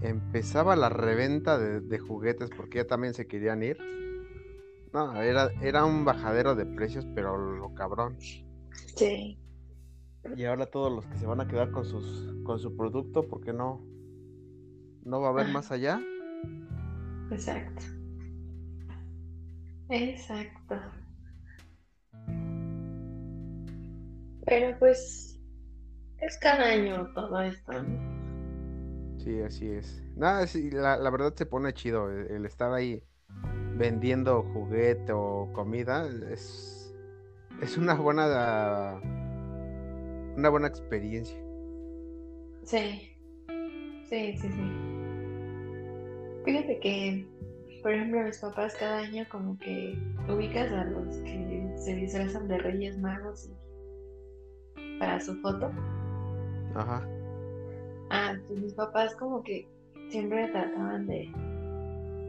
Empezaba 0.02 0.76
la 0.76 0.90
reventa 0.90 1.58
de, 1.58 1.82
de 1.82 2.00
juguetes 2.00 2.50
porque 2.56 2.80
ya 2.80 2.88
también 2.88 3.14
se 3.14 3.28
querían 3.28 3.64
ir. 3.64 3.78
No, 4.96 5.22
era, 5.22 5.50
era 5.62 5.84
un 5.84 6.06
bajadero 6.06 6.56
de 6.56 6.66
precios, 6.66 7.06
pero 7.14 7.38
lo 7.38 7.74
cabrón. 7.74 8.16
Sí. 8.96 9.38
Y 10.38 10.46
ahora 10.46 10.66
todos 10.68 10.92
los 10.92 11.06
que 11.06 11.18
se 11.18 11.26
van 11.26 11.42
a 11.42 11.48
quedar 11.48 11.70
con 11.72 11.84
sus 11.86 12.34
con 12.44 12.60
su 12.60 12.76
producto, 12.78 13.28
porque 13.28 13.52
no 13.52 13.86
no 15.04 15.20
va 15.20 15.28
a 15.28 15.32
haber 15.32 15.50
más 15.50 15.72
allá. 15.72 16.00
Exacto. 17.30 17.84
Exacto. 19.90 20.76
Pero 24.46 24.80
pues 24.80 25.40
es 26.20 26.38
cada 26.40 26.70
año 26.70 27.12
todo 27.14 27.42
esto. 27.42 27.74
Sí, 29.26 29.42
así 29.42 29.68
es. 29.68 30.04
Nada, 30.16 30.46
sí, 30.46 30.70
la, 30.70 30.98
la, 30.98 31.10
verdad 31.10 31.34
se 31.36 31.48
pone 31.48 31.74
chido 31.74 32.12
el, 32.12 32.46
estar 32.46 32.72
ahí 32.72 33.02
vendiendo 33.76 34.44
juguete 34.54 35.14
o 35.14 35.50
comida. 35.52 36.08
Es, 36.32 36.94
es 37.60 37.76
una 37.76 37.96
buena 37.96 39.02
una 40.38 40.50
buena 40.50 40.68
experiencia. 40.68 41.36
Sí, 42.66 43.18
sí, 44.08 44.38
sí, 44.38 44.48
sí. 44.48 44.72
Fíjate 46.46 46.80
que, 46.80 47.28
por 47.82 47.94
ejemplo, 47.94 48.22
mis 48.22 48.38
papás 48.38 48.76
cada 48.78 49.00
año 49.00 49.26
como 49.32 49.58
que 49.58 49.98
ubicas 50.30 50.72
a 50.72 50.84
los 50.86 51.18
que 51.18 51.74
se 51.78 51.96
disfrazan 51.96 52.48
de 52.48 52.60
Reyes 52.60 53.00
Magos 53.00 53.50
para 55.00 55.20
su 55.20 55.34
foto. 55.42 55.72
Ajá. 56.76 57.15
Ah, 58.10 58.36
pues 58.48 58.60
mis 58.60 58.74
papás 58.74 59.16
como 59.16 59.44
que 59.44 59.68
siempre 60.10 60.48
trataban 60.50 61.08
de, 61.08 61.32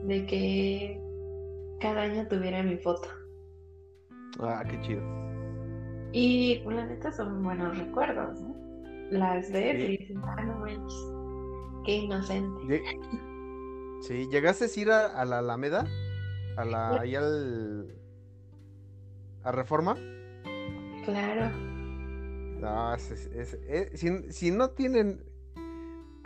de 0.05 0.27
que 0.27 1.01
cada 1.81 2.03
año 2.03 2.27
tuviera 2.29 2.63
mi 2.63 2.77
foto. 2.79 3.09
Ah, 4.41 4.65
qué 4.69 4.81
chido. 4.81 5.03
Y 6.13 6.61
pues, 6.65 6.77
la 6.77 6.87
neta 6.87 7.13
son 7.13 7.43
buenos 7.43 7.77
recuerdos, 7.77 8.41
¿no? 8.41 8.57
Las 9.11 9.51
ves 9.53 9.83
y 9.83 9.97
dices, 9.99 10.17
ah, 10.25 10.43
no 10.43 10.57
manches, 10.57 11.07
qué 11.85 11.97
inocente. 11.97 12.83
Sí, 14.03 14.29
¿llegaste 14.31 14.65
a 14.65 14.81
ir 14.81 14.91
a, 14.91 15.25
la 15.25 15.39
Alameda? 15.39 15.85
A 16.57 16.65
la, 16.65 17.01
ahí 17.01 17.15
al... 17.15 17.95
¿A 19.45 19.53
Reforma? 19.53 19.95
Claro. 21.05 21.57
No, 22.61 22.95
es, 22.95 23.59
si, 23.95 24.33
si 24.33 24.51
no 24.51 24.71
tienen 24.71 25.23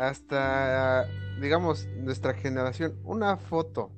hasta, 0.01 1.07
digamos, 1.41 1.87
nuestra 1.99 2.33
generación, 2.33 2.99
una 3.05 3.37
foto 3.37 3.91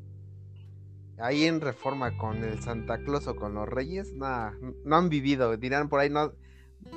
ahí 1.18 1.44
en 1.44 1.60
Reforma 1.60 2.18
con 2.18 2.42
el 2.42 2.60
Santa 2.60 2.98
Claus 2.98 3.28
o 3.28 3.36
con 3.36 3.54
los 3.54 3.68
Reyes, 3.68 4.12
nada, 4.12 4.52
no 4.84 4.96
han 4.96 5.08
vivido, 5.08 5.56
dirán 5.56 5.88
por 5.88 6.00
ahí, 6.00 6.10
no, 6.10 6.32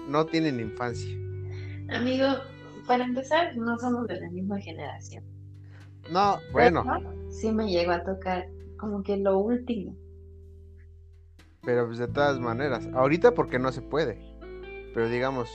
no 0.08 0.26
tienen 0.26 0.60
infancia. 0.60 1.16
Amigo, 1.96 2.26
para 2.88 3.06
empezar, 3.06 3.56
no 3.56 3.78
somos 3.78 4.08
de 4.08 4.20
la 4.20 4.30
misma 4.32 4.60
generación. 4.60 5.24
No, 6.12 6.40
bueno. 6.52 6.84
sí 7.30 7.52
me 7.52 7.70
llegó 7.70 7.92
a 7.92 8.04
tocar 8.04 8.48
como 8.80 9.04
que 9.04 9.18
lo 9.18 9.38
último. 9.38 9.96
Pero 11.62 11.86
pues 11.86 12.00
de 12.00 12.08
todas 12.08 12.40
maneras, 12.40 12.90
ahorita 12.94 13.36
porque 13.36 13.60
no 13.60 13.72
se 13.72 13.84
puede. 13.84 14.18
Pero 14.96 15.10
digamos, 15.10 15.48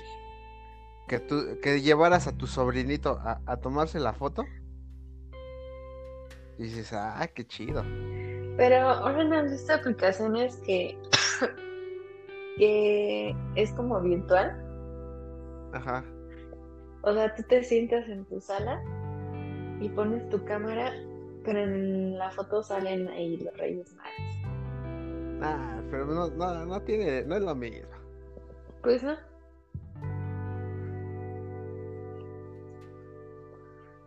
que 1.10 1.18
tú, 1.18 1.58
que 1.60 1.80
llevaras 1.80 2.28
a 2.28 2.36
tu 2.36 2.46
sobrinito 2.46 3.18
a, 3.24 3.40
a 3.44 3.56
tomarse 3.56 3.98
la 3.98 4.12
foto. 4.12 4.44
Y 6.56 6.62
dices, 6.62 6.92
ah, 6.92 7.28
qué 7.34 7.44
chido. 7.44 7.82
Pero 8.56 8.76
ahora 8.76 9.24
no 9.24 9.38
has 9.38 9.50
visto 9.50 9.72
aplicaciones 9.72 10.56
que, 10.58 10.96
que 12.58 13.34
es 13.56 13.72
como 13.72 14.00
virtual. 14.00 14.56
Ajá. 15.72 16.04
O 17.02 17.12
sea, 17.12 17.34
tú 17.34 17.42
te 17.42 17.64
sientas 17.64 18.08
en 18.08 18.24
tu 18.26 18.40
sala 18.40 18.80
y 19.80 19.88
pones 19.88 20.28
tu 20.28 20.44
cámara, 20.44 20.92
pero 21.44 21.58
en 21.58 22.18
la 22.18 22.30
foto 22.30 22.62
salen 22.62 23.08
ahí 23.08 23.36
los 23.38 23.56
Reyes 23.56 23.92
Magos. 23.96 25.42
Ah, 25.42 25.82
pero 25.90 26.04
no, 26.06 26.28
no, 26.28 26.66
no 26.66 26.80
tiene, 26.82 27.24
no 27.24 27.34
es 27.34 27.42
lo 27.42 27.56
mismo. 27.56 27.88
Pues 28.82 29.02
no. 29.02 29.29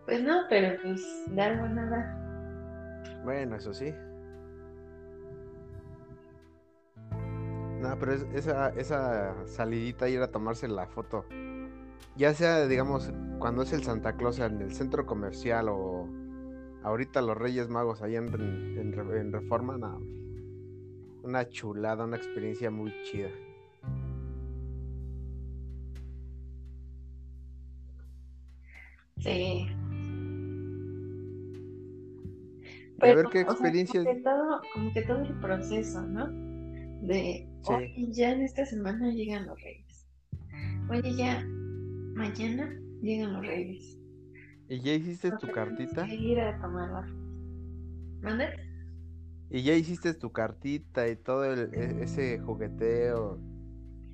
Pues 0.05 0.23
no, 0.23 0.41
pero 0.49 0.81
pues 0.81 1.23
de 1.27 1.41
algo 1.41 1.67
nada. 1.67 2.19
Bueno, 3.23 3.55
eso 3.55 3.73
sí. 3.73 3.93
No, 7.81 7.97
pero 7.99 8.13
esa, 8.13 8.69
esa 8.69 9.35
salidita 9.45 10.09
ir 10.09 10.21
a 10.21 10.31
tomarse 10.31 10.67
la 10.67 10.87
foto. 10.87 11.25
Ya 12.15 12.33
sea, 12.33 12.67
digamos, 12.67 13.11
cuando 13.39 13.63
es 13.63 13.73
el 13.73 13.83
Santa 13.83 14.15
Claus 14.15 14.39
en 14.39 14.61
el 14.61 14.73
centro 14.73 15.05
comercial 15.05 15.67
o 15.69 16.07
ahorita 16.83 17.21
los 17.21 17.37
Reyes 17.37 17.69
Magos 17.69 18.01
en, 18.01 18.13
en, 18.15 18.93
en 18.93 19.33
Reforma, 19.33 19.77
no, 19.77 19.99
una 21.23 21.47
chulada, 21.49 22.03
una 22.03 22.17
experiencia 22.17 22.69
muy 22.69 22.93
chida. 23.03 23.29
Sí. 29.17 29.69
A 33.11 33.15
ver 33.15 33.25
qué 33.31 33.41
experiencias. 33.41 34.03
como, 34.03 34.15
que 34.15 34.21
todo, 34.21 34.61
como, 34.73 34.93
que 34.93 35.01
todo, 35.03 35.21
el 35.21 35.39
proceso, 35.39 36.01
¿no? 36.01 36.27
De, 37.05 37.47
oye, 37.65 38.07
ya 38.11 38.31
en 38.31 38.41
esta 38.41 38.65
semana 38.65 39.11
llegan 39.11 39.45
los 39.45 39.61
reyes. 39.61 40.07
Oye, 40.89 41.15
ya 41.15 41.43
mañana 42.15 42.69
llegan 43.01 43.33
los 43.33 43.45
reyes. 43.45 43.99
¿Y 44.69 44.79
ya 44.81 44.93
hiciste 44.93 45.31
tu 45.31 45.47
cartita? 45.51 46.07
ir 46.07 46.39
a 46.39 46.59
tomarla. 46.61 47.05
¿Mande? 48.21 48.45
Y 49.49 49.61
ya 49.63 49.73
hiciste 49.73 50.13
tu 50.13 50.31
cartita 50.31 51.07
y 51.07 51.15
todo 51.15 51.45
el, 51.45 51.73
e, 51.73 52.03
ese 52.03 52.39
jugueteo. 52.39 53.39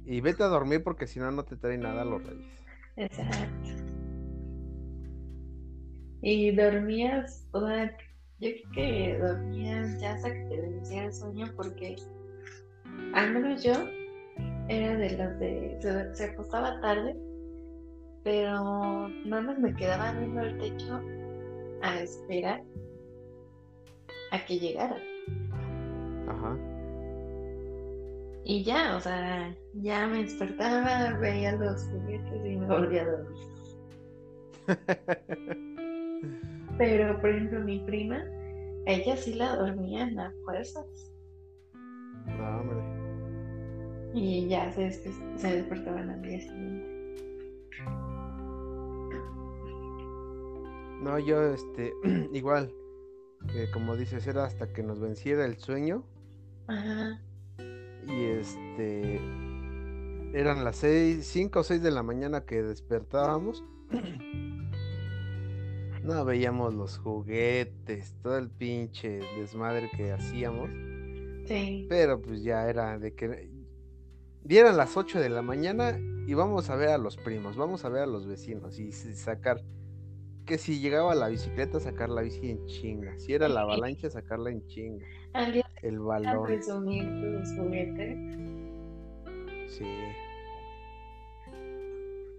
Y 0.06 0.22
vete 0.22 0.44
a 0.44 0.48
dormir 0.48 0.84
porque 0.84 1.08
si 1.08 1.20
no, 1.20 1.32
no 1.32 1.44
te 1.44 1.56
trae 1.56 1.78
nada 1.78 2.04
los 2.04 2.24
reyes. 2.24 2.46
Exacto. 2.96 3.70
Y 6.22 6.52
dormías, 6.52 7.48
sea, 7.54 7.98
yo 8.40 8.50
creo 8.50 8.72
que 8.74 9.20
dormías 9.20 10.00
ya 10.00 10.14
hasta 10.14 10.34
que 10.34 10.40
te 10.46 10.62
vencía 10.62 11.06
el 11.06 11.14
sueño 11.14 11.52
porque 11.56 11.96
al 13.14 13.34
menos 13.34 13.64
yo 13.64 13.74
era 14.68 14.96
de 14.96 15.18
las 15.18 15.40
de 15.40 15.78
se, 15.82 16.16
se 16.16 16.24
acostaba 16.26 16.80
tarde 16.82 17.16
pero 18.24 19.10
nada 19.26 19.42
más 19.42 19.60
me 19.60 19.74
quedaba 19.76 20.12
viendo 20.14 20.42
el 20.42 20.58
techo 20.58 21.02
a 21.82 22.00
esperar 22.02 22.64
a 24.32 24.46
que 24.46 24.60
llegara. 24.60 24.98
Ajá. 26.28 26.58
Y 28.46 28.64
ya, 28.64 28.96
o 28.96 29.00
sea, 29.00 29.56
ya 29.76 30.08
me 30.08 30.24
despertaba, 30.24 31.18
veía 31.20 31.54
los 31.54 31.84
juguetes 31.88 32.46
y 32.46 32.56
me 32.58 32.68
volvía 32.68 33.04
a 33.04 33.06
dormir. 33.06 33.38
Pero, 36.80 37.20
por 37.20 37.30
ejemplo, 37.30 37.60
mi 37.60 37.80
prima, 37.80 38.24
ella 38.86 39.18
sí 39.18 39.34
la 39.34 39.58
dormía 39.58 40.04
en 40.04 40.16
las 40.16 40.34
fuerzas. 40.46 40.86
No, 42.26 42.62
hombre. 42.62 42.80
Y 44.14 44.48
ya 44.48 44.72
se, 44.72 44.90
se 44.90 45.56
despertaba 45.56 46.02
en 46.02 46.10
el 46.10 46.22
día 46.22 46.40
siguiente. 46.40 46.90
No, 51.02 51.20
yo, 51.20 51.54
este, 51.54 51.94
igual, 52.34 52.74
como 53.74 53.98
dices, 53.98 54.26
era 54.26 54.46
hasta 54.46 54.72
que 54.72 54.82
nos 54.82 55.02
venciera 55.02 55.44
el 55.46 55.58
sueño. 55.58 56.06
Ajá. 56.68 57.22
Y 58.08 58.24
este, 58.24 59.20
eran 60.34 60.64
las 60.64 60.78
seis, 60.78 61.28
cinco 61.28 61.60
o 61.60 61.64
seis 61.64 61.84
de 61.84 61.92
la 61.92 62.04
mañana 62.04 62.46
que 62.46 62.64
despertábamos. 62.64 63.66
no 66.10 66.26
veíamos 66.26 66.74
los 66.74 66.98
juguetes, 66.98 68.16
todo 68.22 68.38
el 68.38 68.50
pinche 68.50 69.20
desmadre 69.38 69.90
que 69.96 70.12
hacíamos. 70.12 70.70
Sí. 71.48 71.86
Pero 71.88 72.22
pues 72.22 72.44
ya 72.44 72.68
era 72.68 73.00
de 73.00 73.14
que 73.14 73.50
dieran 74.44 74.78
las 74.78 74.98
ocho 74.98 75.20
de 75.20 75.30
la 75.30 75.42
mañana 75.42 75.98
y 76.28 76.34
vamos 76.34 76.70
a 76.70 76.76
ver 76.76 76.90
a 76.90 76.98
los 76.98 77.18
primos, 77.18 77.56
vamos 77.56 77.86
a 77.86 77.90
ver 77.90 78.04
a 78.04 78.08
los 78.08 78.28
vecinos 78.28 78.80
y 78.80 78.92
sacar 78.92 79.62
que 80.46 80.58
si 80.58 80.80
llegaba 80.80 81.14
la 81.14 81.28
bicicleta, 81.28 81.80
sacar 81.80 82.10
la 82.10 82.22
bici 82.22 82.50
en 82.50 82.66
chinga. 82.66 83.18
Si 83.20 83.34
era 83.34 83.48
la 83.48 83.62
avalancha, 83.62 84.10
sacarla 84.10 84.50
en 84.50 84.66
chinga. 84.66 85.06
El 85.84 86.00
balón. 86.00 86.48
presumir 86.48 87.04
tus 87.04 87.56
juguetes. 87.56 88.18
Sí. 89.68 89.86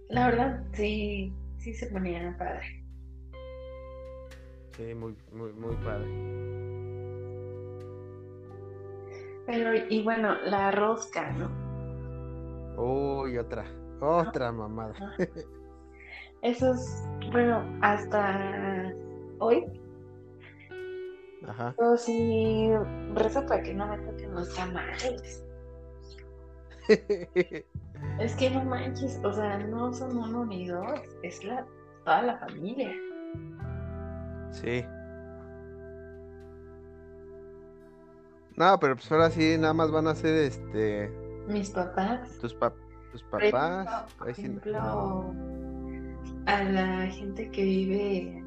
La 0.08 0.26
verdad, 0.26 0.64
sí, 0.72 1.32
sí 1.58 1.72
se 1.72 1.86
ponía 1.86 2.34
padre. 2.36 2.79
Sí, 4.80 4.94
muy, 4.94 5.14
muy, 5.30 5.52
muy 5.52 5.76
padre. 5.84 6.06
Pero, 9.44 9.74
y 9.90 10.02
bueno, 10.02 10.36
la 10.46 10.70
rosca, 10.70 11.30
¿no? 11.32 11.50
Uy, 12.82 13.36
otra, 13.36 13.66
otra 14.00 14.50
mamada. 14.50 14.94
Eso 16.42 16.72
es, 16.72 17.06
bueno, 17.30 17.62
hasta 17.82 18.94
hoy. 19.38 19.66
Ajá. 21.46 21.74
Yo 21.78 21.96
sí 21.98 22.70
rezo 23.14 23.44
para 23.44 23.62
que 23.62 23.74
no 23.74 23.86
me 23.86 23.98
toquen 23.98 24.34
los 24.34 24.54
tamales. 24.54 25.44
es 26.88 28.34
que 28.36 28.50
no 28.50 28.64
manches, 28.64 29.20
o 29.24 29.32
sea, 29.34 29.58
no 29.58 29.92
son 29.92 30.16
uno 30.16 30.46
ni 30.46 30.68
dos, 30.68 31.00
es 31.22 31.44
la, 31.44 31.66
toda 32.06 32.22
la 32.22 32.38
familia. 32.38 32.90
Sí. 34.52 34.84
No, 38.56 38.78
pero 38.78 38.94
pues 38.96 39.10
ahora 39.10 39.30
sí, 39.30 39.56
nada 39.58 39.72
más 39.72 39.90
van 39.90 40.06
a 40.06 40.14
ser 40.14 40.34
este. 40.34 41.08
Mis 41.48 41.70
papás. 41.70 42.28
Tus, 42.40 42.56
tus 43.12 43.22
papás. 43.24 44.12
Por 44.18 44.28
ejemplo, 44.28 45.34
a 46.46 46.64
la 46.64 47.06
gente 47.06 47.50
que 47.50 47.64
vive 47.64 48.44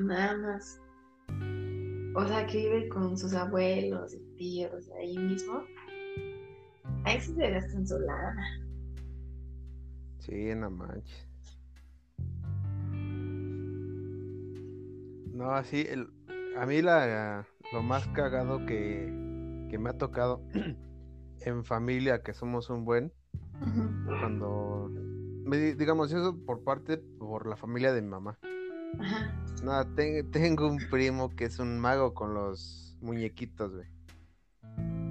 nada 0.00 0.36
más, 0.38 0.80
o 2.16 2.26
sea, 2.26 2.46
que 2.46 2.58
vive 2.58 2.88
con 2.88 3.16
sus 3.16 3.34
abuelos 3.34 4.14
y 4.14 4.36
tíos 4.36 4.90
ahí 4.98 5.16
mismo, 5.18 5.62
ahí 7.04 7.20
sí 7.20 7.34
se 7.34 7.50
gastan 7.50 7.86
su 7.86 7.98
lana. 7.98 8.60
Sí, 10.18 10.54
no 10.54 10.70
manches. 10.70 11.33
No, 15.34 15.50
así, 15.50 15.84
el, 15.88 16.10
a 16.56 16.64
mí 16.64 16.80
la, 16.80 17.44
lo 17.72 17.82
más 17.82 18.06
cagado 18.08 18.64
que, 18.66 19.12
que 19.68 19.78
me 19.78 19.90
ha 19.90 19.98
tocado 19.98 20.40
en 21.40 21.64
familia, 21.64 22.22
que 22.22 22.32
somos 22.32 22.70
un 22.70 22.84
buen, 22.84 23.12
cuando 24.06 24.92
digamos 25.76 26.12
eso 26.12 26.38
por 26.46 26.62
parte, 26.62 26.98
por 26.98 27.48
la 27.48 27.56
familia 27.56 27.92
de 27.92 28.00
mi 28.00 28.08
mamá. 28.08 28.38
Ajá. 29.00 29.44
No, 29.64 29.84
tengo 30.30 30.68
un 30.68 30.78
primo 30.88 31.34
que 31.34 31.46
es 31.46 31.58
un 31.58 31.80
mago 31.80 32.14
con 32.14 32.32
los 32.32 32.96
muñequitos, 33.00 33.72
güey. 33.74 33.88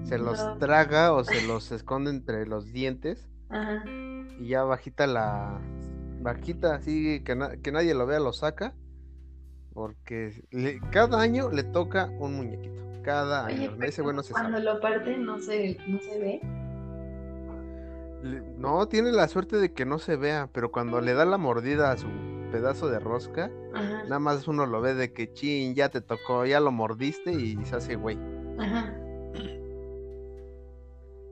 Se 0.06 0.18
los 0.18 0.58
traga 0.58 1.12
o 1.12 1.26
se 1.26 1.42
los 1.48 1.70
esconde 1.74 2.12
entre 2.12 2.46
los 2.46 2.72
dientes. 2.72 3.28
Ajá. 3.50 3.84
Y 4.40 4.48
ya 4.48 4.64
bajita 4.64 5.06
la... 5.06 5.60
Bajita 6.22 6.76
así 6.76 7.22
que, 7.26 7.38
que 7.62 7.72
nadie 7.74 7.94
lo 7.94 8.06
vea, 8.06 8.22
lo 8.22 8.32
saca. 8.32 8.74
Porque 9.74 10.44
cada 10.92 11.22
año 11.22 11.50
le 11.50 11.64
toca 11.64 12.10
un 12.20 12.36
muñequito. 12.36 12.82
Cada 13.04 13.48
año. 13.48 13.76
Ese 13.82 14.02
bueno 14.02 14.24
se 14.24 14.34
cuando 14.34 14.60
lo 14.60 14.80
parte 14.80 15.18
no 15.18 15.40
se, 15.40 15.78
no 15.88 16.00
se 16.00 16.20
ve. 16.20 16.42
No, 18.58 18.88
tiene 18.88 19.12
la 19.12 19.28
suerte 19.28 19.58
de 19.58 19.74
que 19.74 19.86
no 19.86 20.00
se 20.00 20.16
vea, 20.16 20.50
pero 20.54 20.72
cuando 20.72 21.02
le 21.02 21.14
da 21.14 21.26
la 21.26 21.38
mordida 21.38 21.92
a 21.92 21.98
su 21.98 22.08
pedazo 22.52 22.88
de 22.88 23.00
rosca, 23.00 23.52
nada 23.74 24.20
más 24.20 24.48
uno 24.48 24.66
lo 24.66 24.80
ve 24.80 24.94
de 24.94 25.12
que 25.12 25.34
chin, 25.34 25.76
ya 25.76 25.90
te 25.90 26.00
tocó, 26.00 26.46
ya 26.46 26.62
lo 26.62 26.72
mordiste 26.72 27.34
y 27.34 27.58
se 27.66 27.76
hace 27.76 27.96
güey. 27.96 28.18
Ajá. 28.60 28.94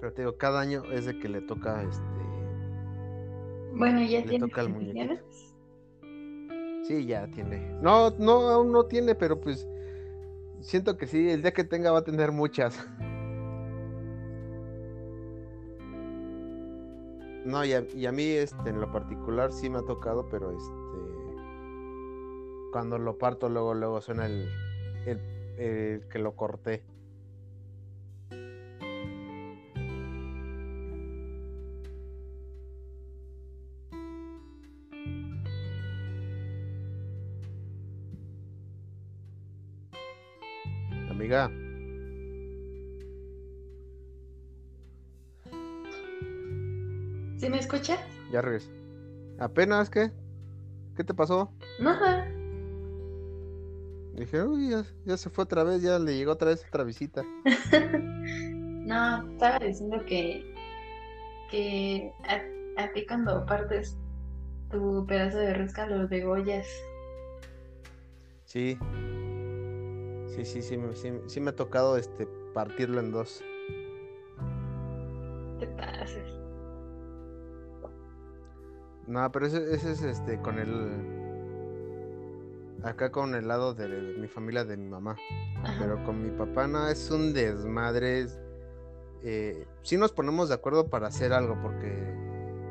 Pero 0.02 0.14
te 0.14 0.24
digo, 0.24 0.36
cada 0.36 0.60
año 0.60 0.84
es 0.92 1.06
de 1.06 1.20
que 1.20 1.30
le 1.30 1.42
toca 1.42 1.84
este. 1.84 2.04
Bueno, 3.74 4.02
ya 4.02 4.20
le 4.20 4.24
tiene. 4.24 4.48
toca 4.48 4.62
el 4.62 4.70
muñequito. 4.70 5.14
Sí, 6.92 7.06
ya 7.06 7.26
tiene. 7.28 7.58
No, 7.82 8.10
no, 8.20 8.50
aún 8.50 8.74
no 8.74 8.84
tiene, 8.84 9.16
pero 9.16 9.40
pues 9.40 9.66
siento 10.60 10.98
que 10.98 11.08
sí, 11.08 11.30
el 11.30 11.42
día 11.42 11.54
que 11.54 11.64
tenga 11.64 11.90
va 11.90 12.00
a 12.00 12.04
tener 12.04 12.34
muchas. 12.34 12.86
No, 17.46 17.64
y 17.64 17.74
a, 17.74 18.12
mí 18.12 18.24
este, 18.24 18.70
en 18.70 18.82
lo 18.82 18.92
particular 18.92 19.54
sí 19.54 19.70
me 19.70 19.80
ha 19.80 19.84
tocado, 19.84 20.28
pero 20.30 20.52
este 20.52 20.72
cuando 22.74 23.00
lo 23.00 23.18
parto 23.18 23.48
luego 23.50 23.74
luego 23.74 24.02
suena 24.02 24.26
el, 24.26 24.50
el, 25.58 26.04
que 26.10 26.20
lo 26.20 26.36
corté. 26.36 26.84
¿Apenas 49.40 49.90
qué? 49.90 50.12
¿Qué 50.96 51.04
te 51.04 51.14
pasó? 51.14 51.52
Nada. 51.80 52.28
Dije, 54.14 54.44
uy, 54.44 54.76
ya, 55.06 55.18
se 55.18 55.30
fue 55.30 55.46
otra 55.46 55.64
vez, 55.64 55.82
ya 55.82 55.98
le 55.98 56.18
llegó 56.18 56.34
otra 56.34 56.50
vez 56.50 56.66
otra 56.68 56.84
visita. 56.84 57.24
no, 58.52 59.32
estaba 59.32 59.60
diciendo 59.60 60.04
que, 60.06 60.54
que 61.50 62.12
a, 62.28 62.84
a, 62.84 62.92
ti 62.92 63.06
cuando 63.06 63.46
partes 63.46 63.98
tu 64.70 65.06
pedazo 65.08 65.38
de 65.38 65.54
rosca 65.54 65.88
los 65.88 66.10
degollas. 66.10 66.68
Sí. 68.46 68.78
Sí, 70.36 70.46
sí, 70.46 70.62
sí, 70.62 70.78
sí, 70.94 71.12
sí 71.28 71.40
me 71.40 71.52
ha 71.52 71.56
tocado 71.56 71.98
este 71.98 72.28
partirlo 72.54 73.00
en 73.00 73.12
dos. 73.12 73.44
Te 75.60 75.68
pases. 75.68 76.01
No, 79.12 79.30
pero 79.30 79.46
ese, 79.46 79.74
ese 79.74 79.92
es 79.92 80.02
este 80.04 80.40
con 80.40 80.58
el 80.58 81.20
acá 82.82 83.12
con 83.12 83.36
el 83.36 83.46
lado 83.46 83.74
de 83.74 83.90
mi 84.18 84.30
familia 84.30 84.64
de 84.64 84.78
mi 84.78 84.88
mamá. 84.88 85.18
Pero 85.80 86.02
con 86.06 86.24
mi 86.24 86.30
papá 86.32 86.66
no, 86.66 86.88
es 86.88 87.12
un 87.12 87.34
desmadre. 87.34 88.28
Eh, 89.24 89.68
sí 89.82 89.98
nos 89.98 90.14
ponemos 90.14 90.48
de 90.48 90.56
acuerdo 90.56 90.90
para 90.90 91.08
hacer 91.08 91.34
algo, 91.34 91.62
porque 91.62 91.92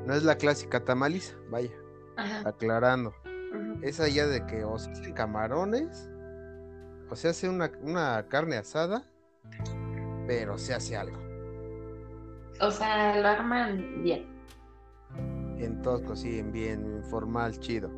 no 0.07 0.14
es 0.14 0.24
la 0.24 0.37
clásica 0.37 0.83
tamaliza, 0.83 1.37
vaya, 1.50 1.72
aclarando. 2.46 3.14
Es 3.83 4.00
allá 4.00 4.26
de 4.26 4.46
que 4.46 4.64
o 4.64 4.79
se 4.79 4.90
hacen 4.92 5.12
camarones, 5.12 6.09
o 7.11 7.16
se 7.16 7.29
hace 7.29 7.50
una, 7.50 7.70
una 7.83 8.26
carne 8.29 8.57
asada, 8.57 9.05
pero 10.26 10.57
se 10.57 10.72
hace 10.72 10.96
algo. 10.96 11.18
O 12.62 12.70
sea, 12.70 13.20
lo 13.20 13.29
arman 13.29 14.03
bien. 14.03 14.39
En 15.60 15.82
todo, 15.82 16.16
sí, 16.16 16.42
bien, 16.42 17.02
formal, 17.10 17.58
chido. 17.60 17.90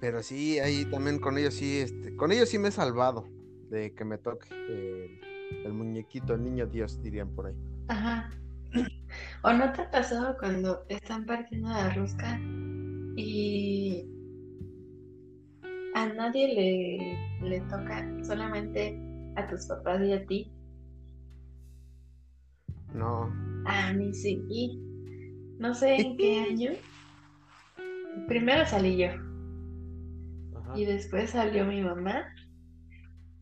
Pero 0.00 0.22
sí, 0.22 0.58
ahí 0.58 0.84
también 0.84 1.18
con 1.18 1.38
ellos 1.38 1.54
sí, 1.54 1.78
este, 1.78 2.14
con 2.16 2.30
ellos 2.30 2.50
sí 2.50 2.58
me 2.58 2.68
he 2.68 2.72
salvado 2.72 3.26
de 3.70 3.94
que 3.94 4.04
me 4.04 4.18
toque 4.18 5.20
el 5.64 5.72
muñequito, 5.72 6.34
el 6.34 6.44
niño 6.44 6.66
Dios, 6.66 7.02
dirían 7.02 7.30
por 7.30 7.46
ahí. 7.46 7.54
Ajá. 7.88 8.30
¿O 9.42 9.52
no 9.52 9.72
te 9.72 9.82
ha 9.82 9.90
pasado 9.90 10.36
cuando 10.38 10.84
están 10.88 11.24
partiendo 11.24 11.68
la 11.70 11.94
rosca 11.94 12.38
y 13.16 14.06
a 15.94 16.06
nadie 16.12 17.18
le, 17.42 17.48
le 17.48 17.60
toca, 17.62 18.06
solamente 18.22 19.00
a 19.36 19.48
tus 19.48 19.66
papás 19.66 20.02
y 20.02 20.12
a 20.12 20.26
ti? 20.26 20.52
No. 22.94 23.32
A 23.66 23.92
mí 23.94 24.12
sí. 24.12 24.87
No 25.58 25.74
sé 25.74 25.96
en 25.96 26.16
qué 26.16 26.38
año. 26.38 26.70
Primero 28.28 28.64
salí 28.64 28.96
yo. 28.96 29.08
Y 30.74 30.84
después 30.84 31.30
salió 31.30 31.64
mi 31.64 31.82
mamá. 31.82 32.26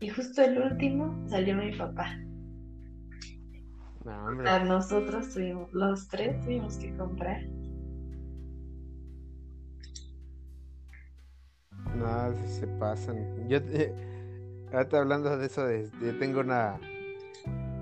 Y 0.00 0.08
justo 0.08 0.42
el 0.42 0.58
último 0.58 1.28
salió 1.28 1.56
mi 1.56 1.76
papá. 1.76 2.18
a 4.06 4.64
nosotros 4.64 5.32
tuvimos, 5.34 5.72
los 5.72 6.08
tres 6.08 6.40
tuvimos 6.40 6.76
que 6.78 6.96
comprar. 6.96 7.42
No, 11.96 12.46
se 12.46 12.66
pasan. 12.78 13.48
Yo, 13.48 13.58
eh, 13.58 13.92
ahorita 14.72 14.98
hablando 14.98 15.36
de 15.36 15.46
eso, 15.46 15.66
de, 15.66 15.90
yo 16.02 16.18
tengo 16.18 16.40
una, 16.40 16.78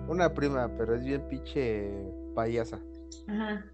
una 0.09 0.33
prima, 0.33 0.69
pero 0.77 0.95
es 0.95 1.05
bien 1.05 1.23
pinche 1.29 1.91
payasa. 2.35 2.81
Ajá 3.29 3.65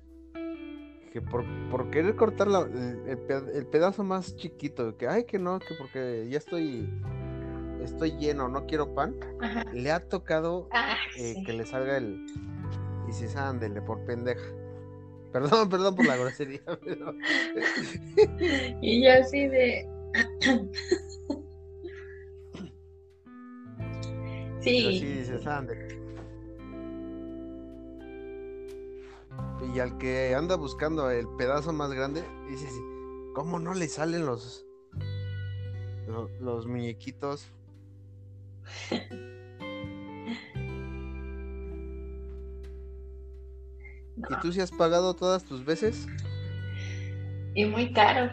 que 1.10 1.20
por, 1.20 1.44
por 1.70 1.90
querer 1.90 2.14
cortar 2.16 2.48
el, 2.48 3.66
pedazo 3.66 4.04
más 4.04 4.36
chiquito, 4.36 4.96
que 4.96 5.08
ay 5.08 5.24
que 5.24 5.38
no, 5.38 5.58
que 5.58 5.74
porque 5.78 6.26
ya 6.30 6.38
estoy 6.38 6.88
estoy 7.82 8.12
lleno, 8.18 8.48
no 8.48 8.66
quiero 8.66 8.94
pan, 8.94 9.16
le 9.72 9.90
ha 9.90 10.00
tocado 10.00 10.68
ah, 10.72 10.96
eh, 11.16 11.34
que 11.44 11.52
le 11.52 11.64
salga 11.66 11.96
el 11.96 12.26
y 13.08 13.12
se 13.12 13.38
ándele 13.38 13.82
por 13.82 14.04
pendeja. 14.04 14.44
Perdón, 15.32 15.68
perdón 15.70 15.96
por 15.96 16.06
la 16.06 16.16
grosería, 16.16 16.60
pero... 16.84 17.14
y 18.80 19.04
yo 19.04 19.12
así 19.12 19.46
de 19.48 19.88
sí. 24.60 24.98
sí, 24.98 25.06
dices, 25.06 25.46
ándele. 25.46 25.99
Y 29.72 29.78
al 29.78 29.98
que 29.98 30.34
anda 30.34 30.56
buscando 30.56 31.10
el 31.10 31.28
pedazo 31.38 31.72
más 31.72 31.92
grande, 31.92 32.24
dice, 32.48 32.66
¿cómo 33.34 33.60
no 33.60 33.72
le 33.72 33.86
salen 33.86 34.26
los, 34.26 34.66
los, 36.40 36.66
muñequitos? 36.66 37.46
¿Y 44.28 44.40
tú 44.42 44.52
si 44.52 44.60
has 44.60 44.72
pagado 44.72 45.14
todas 45.14 45.44
tus 45.44 45.64
veces? 45.64 46.08
Y 47.54 47.64
muy 47.64 47.92
caro. 47.92 48.30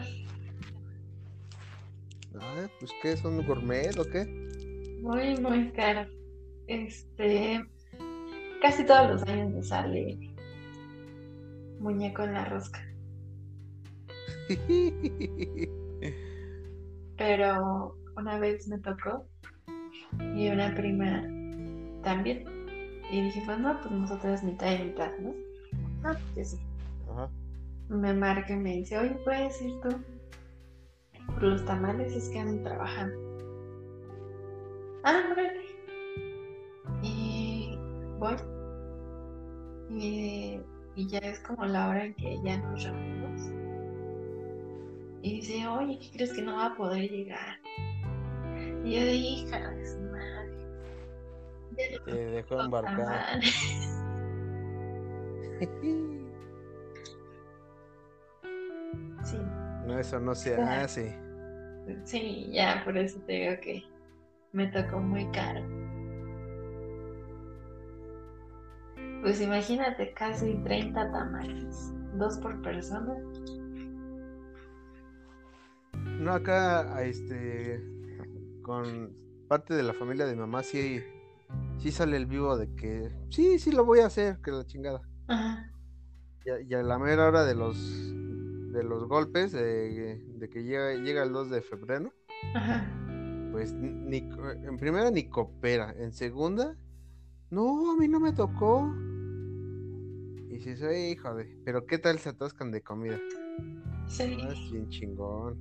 Ah, 2.40 2.68
pues 2.80 2.90
qué, 3.00 3.16
son 3.16 3.46
gourmet 3.46 3.96
o 3.96 4.04
qué? 4.04 4.26
Muy, 5.00 5.36
muy 5.40 5.70
caro. 5.70 6.10
Este, 6.66 7.64
casi 8.60 8.84
todos 8.84 9.10
los 9.10 9.22
años 9.22 9.52
me 9.52 9.62
sale 9.62 10.37
muñeco 11.80 12.22
en 12.22 12.34
la 12.34 12.44
rosca. 12.44 12.80
Pero 17.16 17.96
una 18.16 18.38
vez 18.38 18.68
me 18.68 18.78
tocó 18.78 19.26
y 20.34 20.48
una 20.48 20.74
prima 20.74 21.22
también. 22.02 22.44
Y 23.10 23.22
dije, 23.22 23.42
pues 23.46 23.58
no, 23.58 23.80
pues 23.80 23.90
nosotros 23.90 24.42
mitad 24.42 24.72
y 24.72 24.84
mitad, 24.84 25.10
¿no? 25.18 25.34
No, 26.02 26.18
pues 26.34 26.50
sí. 26.50 26.58
Me 27.88 28.12
marca 28.12 28.52
y 28.52 28.56
me 28.56 28.76
dice, 28.76 28.98
oye, 28.98 29.18
¿puedes 29.24 29.60
ir 29.62 29.80
tú? 29.80 29.88
Por 31.26 31.42
los 31.42 31.64
tamales 31.64 32.14
es 32.14 32.28
que 32.28 32.38
andan 32.38 32.62
trabajando. 32.62 33.16
Ah. 35.04 35.22
Y 37.02 37.78
voy. 38.18 38.36
Y 39.90 40.60
y 40.98 41.06
ya 41.06 41.18
es 41.18 41.38
como 41.40 41.64
la 41.64 41.88
hora 41.88 42.04
en 42.06 42.14
que 42.14 42.36
ya 42.42 42.58
nos 42.58 42.82
reunimos. 42.82 43.52
Y 45.22 45.36
dice, 45.36 45.68
oye, 45.68 45.96
¿qué 46.00 46.10
crees 46.10 46.32
que 46.32 46.42
no 46.42 46.56
va 46.56 46.66
a 46.66 46.76
poder 46.76 47.08
llegar? 47.08 47.60
Y 48.84 48.94
yo 48.94 49.00
de 49.04 49.14
hija 49.14 49.70
de 49.70 49.86
su 49.86 50.00
madre. 50.00 50.58
Te 52.04 52.12
dejó 52.12 52.60
embarcar. 52.62 53.40
sí. 59.22 59.38
No, 59.86 60.00
eso 60.00 60.18
no 60.18 60.34
se 60.34 60.56
hace. 60.60 61.16
Sí, 62.02 62.50
ya, 62.50 62.82
por 62.84 62.98
eso 62.98 63.20
te 63.20 63.32
digo 63.34 63.60
que 63.62 63.84
me 64.50 64.66
tocó 64.66 64.98
muy 64.98 65.30
caro. 65.30 65.77
Pues 69.22 69.40
imagínate, 69.40 70.12
casi 70.14 70.54
30 70.64 71.10
tamales, 71.10 71.92
dos 72.14 72.38
por 72.38 72.60
persona. 72.62 73.16
No, 76.20 76.32
acá, 76.32 77.02
este, 77.02 77.82
con 78.62 79.12
parte 79.48 79.74
de 79.74 79.82
la 79.82 79.92
familia 79.92 80.26
de 80.26 80.36
mamá, 80.36 80.62
sí, 80.62 81.00
sí 81.78 81.90
sale 81.90 82.16
el 82.16 82.26
vivo 82.26 82.56
de 82.56 82.74
que, 82.74 83.10
sí, 83.30 83.58
sí 83.58 83.72
lo 83.72 83.84
voy 83.84 84.00
a 84.00 84.06
hacer, 84.06 84.38
que 84.42 84.50
la 84.50 84.64
chingada. 84.64 85.00
Ajá. 85.26 85.72
Y, 86.44 86.74
a, 86.74 86.82
la 86.82 86.98
mera 86.98 87.26
hora 87.26 87.44
de 87.44 87.54
los, 87.54 87.76
de 88.72 88.82
los 88.84 89.06
golpes, 89.08 89.52
de, 89.52 90.48
que 90.52 90.62
llega, 90.62 90.94
llega 90.94 91.22
el 91.22 91.32
2 91.32 91.50
de 91.50 91.60
febrero, 91.60 92.12
Ajá. 92.54 92.86
pues 93.52 93.72
ni, 93.74 94.18
en 94.18 94.76
primera 94.78 95.10
ni 95.10 95.28
coopera, 95.28 95.94
en 95.98 96.12
segunda, 96.12 96.76
no, 97.50 97.92
a 97.92 97.96
mí 97.96 98.08
no 98.08 98.20
me 98.20 98.32
tocó. 98.32 98.92
Y 100.50 100.60
si 100.60 100.76
soy 100.76 101.12
hijo 101.12 101.34
de. 101.34 101.44
Pero 101.64 101.86
¿qué 101.86 101.98
tal 101.98 102.18
se 102.18 102.30
atascan 102.30 102.70
de 102.70 102.82
comida? 102.82 103.18
Sí. 104.06 104.38
Es 104.48 104.70
bien 104.70 104.88
chingón. 104.88 105.58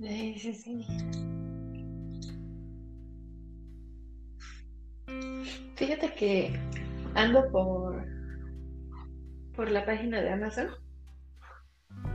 Sí, 0.00 0.38
sí, 0.38 0.54
sí. 0.54 0.86
Fíjate 5.76 6.14
que 6.14 6.60
ando 7.14 7.50
por 7.50 8.04
por 9.56 9.70
la 9.70 9.84
página 9.86 10.20
de 10.20 10.30
Amazon. 10.30 10.68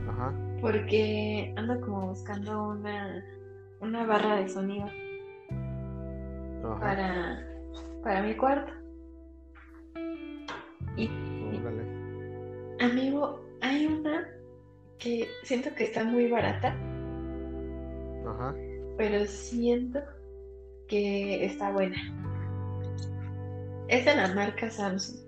Ajá. 0.08 0.34
Porque 0.60 1.54
ando 1.56 1.80
como 1.80 2.08
buscando 2.08 2.68
una 2.68 3.24
una 3.80 4.04
barra 4.04 4.36
de 4.36 4.48
sonido 4.48 4.86
para 6.62 7.46
para 8.02 8.22
mi 8.22 8.34
cuarto. 8.36 8.72
Y, 10.96 11.08
amigo, 12.80 13.40
hay 13.60 13.86
una 13.86 14.26
que 14.98 15.28
siento 15.44 15.74
que 15.74 15.84
está 15.84 16.04
muy 16.04 16.28
barata 16.30 16.74
Ajá. 18.26 18.54
pero 18.96 19.24
siento 19.26 20.00
que 20.88 21.44
está 21.44 21.72
buena. 21.72 21.96
Es 23.88 24.04
de 24.04 24.14
la 24.14 24.34
marca 24.34 24.70
Samsung, 24.70 25.20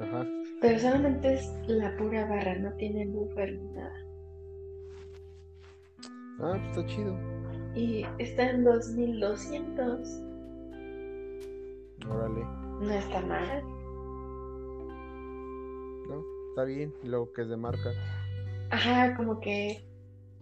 Ajá. 0.00 0.26
pero 0.60 0.78
solamente 0.78 1.34
es 1.34 1.52
la 1.66 1.96
pura 1.96 2.26
barra, 2.26 2.54
no 2.56 2.72
tiene 2.74 3.06
buffer 3.06 3.52
ni 3.52 3.68
nada. 3.70 3.94
Ah, 6.40 6.58
pues 6.58 6.66
está 6.68 6.86
chido. 6.86 7.31
Y 7.74 8.04
está 8.18 8.50
en 8.50 8.64
2200, 8.64 10.20
Órale. 12.08 12.44
no 12.80 12.90
está 12.90 13.20
mal. 13.22 13.62
No, 16.08 16.22
está 16.50 16.64
bien. 16.64 16.92
Y 17.02 17.08
luego 17.08 17.32
que 17.32 17.42
es 17.42 17.48
de 17.48 17.56
marca. 17.56 17.90
Ajá, 18.70 19.16
como 19.16 19.40
que, 19.40 19.82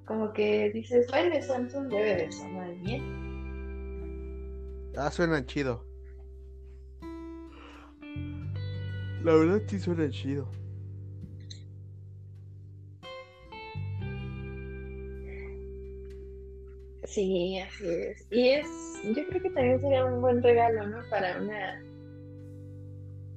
como 0.06 0.32
que 0.32 0.70
dices, 0.72 1.06
bueno, 1.10 1.40
Samsung 1.40 1.88
debe 1.88 2.16
de 2.16 2.32
sonar 2.32 2.74
bien. 2.80 3.02
Ah, 4.96 5.10
suenan 5.10 5.46
chido. 5.46 5.84
La 9.22 9.34
verdad 9.34 9.62
sí 9.66 9.78
suenan 9.78 10.10
chido. 10.10 10.48
Sí, 17.10 17.58
así 17.58 17.88
es. 17.88 18.26
Y 18.30 18.50
es, 18.50 18.68
yo 19.02 19.26
creo 19.26 19.42
que 19.42 19.50
también 19.50 19.80
sería 19.80 20.04
un 20.04 20.20
buen 20.20 20.40
regalo, 20.40 20.86
¿no? 20.86 20.98
Para 21.10 21.42
una, 21.42 21.82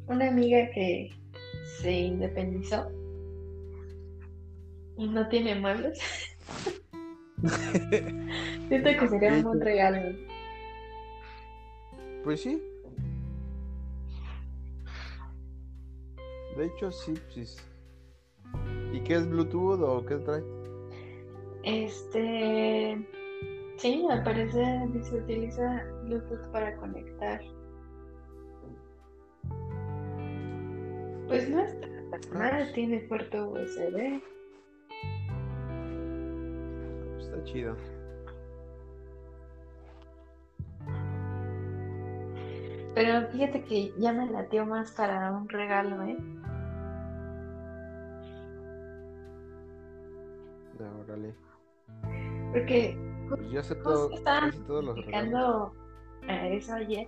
una 0.06 0.28
amiga 0.28 0.70
que 0.76 1.10
se 1.80 1.92
independizó 1.92 2.88
y 4.96 5.08
no 5.08 5.28
tiene 5.28 5.56
muebles. 5.56 6.00
Siento 8.68 8.90
que 8.92 9.08
sería 9.08 9.34
un 9.34 9.44
buen 9.44 9.60
regalo. 9.60 10.18
Pues 12.24 12.42
sí. 12.42 12.62
De 16.58 16.66
hecho, 16.68 16.92
sí, 16.92 17.16
sí. 17.34 17.44
¿Y 18.94 19.00
qué 19.00 19.16
es 19.16 19.28
Bluetooth 19.28 19.82
o 19.82 20.06
qué 20.06 20.18
trae? 20.18 20.44
Este, 21.64 23.04
sí, 23.84 24.08
al 24.10 24.24
parecer 24.24 24.88
se 25.04 25.18
utiliza 25.18 25.84
Bluetooth 26.06 26.48
para 26.54 26.74
conectar. 26.78 27.42
Pues 31.28 31.50
no 31.50 31.60
está 31.60 31.88
tan 32.12 32.40
mal, 32.40 32.72
tiene 32.74 33.00
puerto 33.10 33.50
USB. 33.50 34.22
Está 37.20 37.44
chido. 37.44 37.76
Pero 42.96 43.28
fíjate 43.32 43.66
que 43.66 43.92
ya 43.98 44.14
me 44.14 44.32
latió 44.32 44.66
más 44.66 44.92
para 44.92 45.30
un 45.32 45.50
regalo, 45.50 46.04
¿eh? 46.04 46.18
Órale. 51.02 51.34
Porque 52.54 53.13
Pues 53.36 53.52
yo 53.52 53.64
sé 53.64 53.76
todo, 53.76 54.10
casi 54.24 54.60
todos 54.60 54.86
los 54.86 55.06
regalos. 55.06 55.72
a 56.28 56.48
eso 56.50 56.74
ayer. 56.74 57.08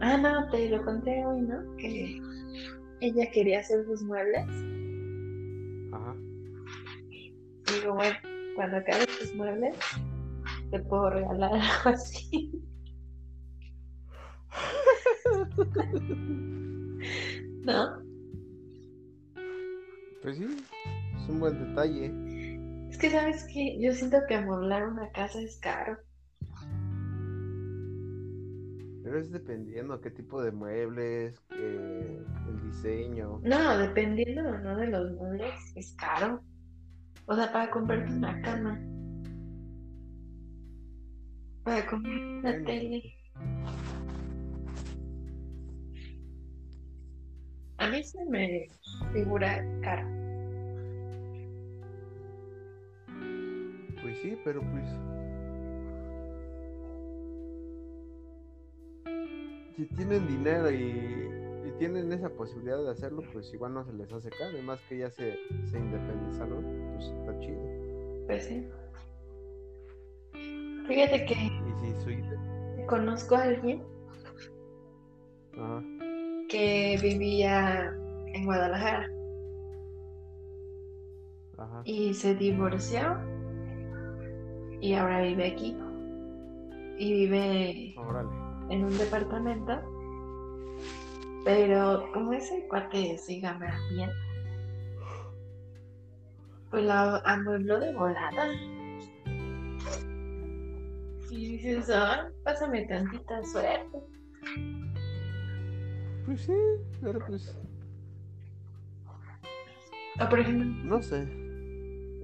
Ah, 0.00 0.16
no, 0.16 0.48
te 0.50 0.68
lo 0.70 0.84
conté 0.84 1.24
hoy, 1.24 1.42
¿no? 1.42 1.76
Que 1.76 2.20
ella 3.00 3.30
quería 3.32 3.60
hacer 3.60 3.84
sus 3.84 4.02
muebles. 4.02 4.46
Ajá. 5.92 6.16
Digo, 7.72 7.94
bueno, 7.94 8.16
cuando 8.56 8.78
acabes 8.78 9.06
tus 9.18 9.34
muebles, 9.34 9.76
te 10.70 10.80
puedo 10.80 11.10
regalar 11.10 11.52
algo 11.52 11.90
así. 11.90 12.50
¿No? 17.64 18.02
Pues 20.22 20.36
sí, 20.36 20.44
es 20.44 21.28
un 21.28 21.40
buen 21.40 21.58
detalle. 21.68 22.29
Es 23.00 23.08
que 23.08 23.18
sabes 23.18 23.44
que 23.44 23.80
yo 23.80 23.92
siento 23.92 24.18
que 24.28 24.34
amueblar 24.34 24.86
una 24.86 25.10
casa 25.12 25.40
es 25.40 25.58
caro. 25.60 25.96
Pero 29.02 29.18
es 29.18 29.30
dependiendo 29.30 29.98
qué 30.02 30.10
tipo 30.10 30.42
de 30.42 30.52
muebles, 30.52 31.42
eh, 31.48 32.22
el 32.46 32.70
diseño. 32.70 33.40
No, 33.42 33.78
dependiendo 33.78 34.42
o 34.50 34.58
no 34.58 34.76
de 34.76 34.88
los 34.88 35.12
muebles, 35.12 35.54
es 35.76 35.94
caro. 35.94 36.42
O 37.24 37.34
sea, 37.34 37.50
para 37.50 37.70
comprarte 37.70 38.12
una 38.12 38.38
cama. 38.42 38.78
Para 41.64 41.86
comprar 41.86 42.18
una 42.18 42.50
Bueno. 42.50 42.64
tele. 42.66 43.14
A 47.78 47.88
mí 47.88 48.04
se 48.04 48.22
me 48.26 48.68
figura 49.14 49.64
caro. 49.80 50.19
Pues 54.02 54.18
sí, 54.18 54.36
pero 54.44 54.60
pues. 54.62 54.84
Si 59.76 59.86
tienen 59.96 60.26
dinero 60.26 60.70
y, 60.70 61.30
y 61.64 61.72
tienen 61.78 62.12
esa 62.12 62.28
posibilidad 62.30 62.82
de 62.82 62.90
hacerlo, 62.90 63.22
pues 63.32 63.52
igual 63.54 63.74
no 63.74 63.84
se 63.84 63.92
les 63.92 64.12
hace 64.12 64.30
caro. 64.30 64.58
Y 64.58 64.62
más 64.62 64.82
que 64.82 64.98
ya 64.98 65.10
se, 65.10 65.38
se 65.64 65.78
independizaron, 65.78 66.64
pues 66.94 67.06
está 67.06 67.38
chido. 67.40 67.62
Pues 68.26 68.44
sí. 68.44 68.66
Fíjate 70.86 71.24
que 71.26 71.34
Y 71.34 72.00
si 72.00 72.86
conozco 72.86 73.36
a 73.36 73.42
alguien 73.44 73.82
Ajá, 75.56 75.82
que 76.48 76.98
vivía 77.00 77.92
en 78.34 78.44
Guadalajara 78.44 79.08
ajá. 81.58 81.82
y 81.84 82.14
se 82.14 82.34
divorció 82.34 83.18
y 84.80 84.94
ahora 84.94 85.22
vive 85.22 85.46
aquí. 85.52 85.76
Y 86.98 87.12
vive 87.26 87.94
Órale. 87.98 88.28
en 88.68 88.84
un 88.84 88.96
departamento, 88.98 89.72
pero 91.44 92.10
como 92.12 92.32
ese 92.34 92.66
cuate 92.68 93.16
sí 93.18 93.40
gana 93.40 93.78
bien, 93.90 94.10
pues 96.70 96.84
la 96.84 97.16
amuebló 97.24 97.80
de 97.80 97.94
volada. 97.94 98.46
Y 101.30 101.56
dices, 101.56 101.88
ah, 101.94 102.28
pásame 102.44 102.86
tantita 102.86 103.42
suerte. 103.44 103.98
Pues 106.26 106.40
sí, 106.42 106.52
pero 107.00 107.18
pues. 107.26 107.56
O 110.20 110.28
por 110.28 110.38
ejemplo, 110.38 110.66
No 110.96 111.02
sé. 111.02 111.26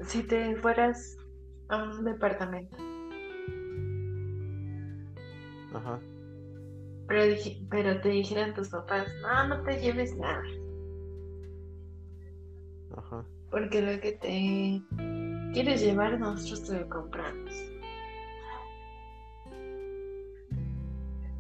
si 0.03 0.23
te 0.23 0.55
fueras 0.57 1.17
a 1.69 1.83
un 1.83 2.05
departamento, 2.05 2.77
Ajá. 5.75 5.99
pero, 7.09 7.25
dije- 7.27 7.67
pero 7.71 8.01
te 8.01 8.09
dijeran 8.11 8.55
tus 8.55 8.69
papás, 8.69 9.07
no, 9.23 9.49
no 9.49 9.63
te 9.65 9.81
lleves 9.81 10.17
nada, 10.17 10.43
Ajá. 12.97 13.25
porque 13.51 13.83
lo 13.83 14.01
que 14.01 14.13
te 14.13 14.83
quieres 15.53 15.81
llevar 15.83 16.19
nosotros 16.19 16.65
te 16.65 16.81
lo 16.81 16.89
compramos. 16.89 17.53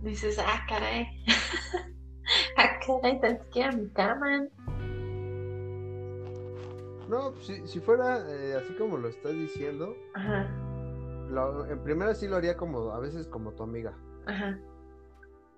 Dices, 0.02 0.38
ah, 0.38 0.64
caray, 0.68 1.06
ah, 2.56 2.78
caray, 2.86 3.20
tan 3.20 3.38
siquiera 3.44 3.72
mi 3.72 3.88
cama. 3.90 4.46
No, 7.08 7.34
si, 7.42 7.66
si 7.68 7.80
fuera 7.80 8.18
eh, 8.28 8.54
así 8.56 8.72
como 8.74 8.96
lo 8.98 9.08
estás 9.08 9.32
diciendo, 9.32 9.94
Ajá, 10.14 10.48
lo- 11.30 11.66
en 11.66 11.78
primera 11.82 12.14
sí 12.14 12.26
lo 12.28 12.36
haría 12.36 12.56
como, 12.56 12.90
a 12.92 12.98
veces 12.98 13.26
como 13.28 13.52
tu 13.52 13.62
amiga. 13.62 13.94
ajá, 14.26 14.58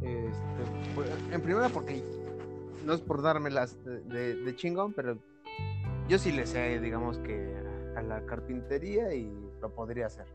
Este, 0.00 0.64
pues, 0.94 1.08
en 1.32 1.40
primera 1.42 1.68
porque 1.70 2.02
no 2.84 2.92
es 2.92 3.00
por 3.00 3.22
dármelas 3.22 3.82
de, 3.84 4.00
de, 4.02 4.34
de 4.36 4.56
chingón, 4.56 4.92
pero 4.92 5.18
yo 6.08 6.18
sí 6.18 6.32
le 6.32 6.46
sé, 6.46 6.78
digamos 6.80 7.18
que 7.18 7.56
a 7.96 8.02
la 8.02 8.24
carpintería 8.26 9.12
y 9.14 9.30
lo 9.60 9.70
podría 9.74 10.06
hacer. 10.06 10.26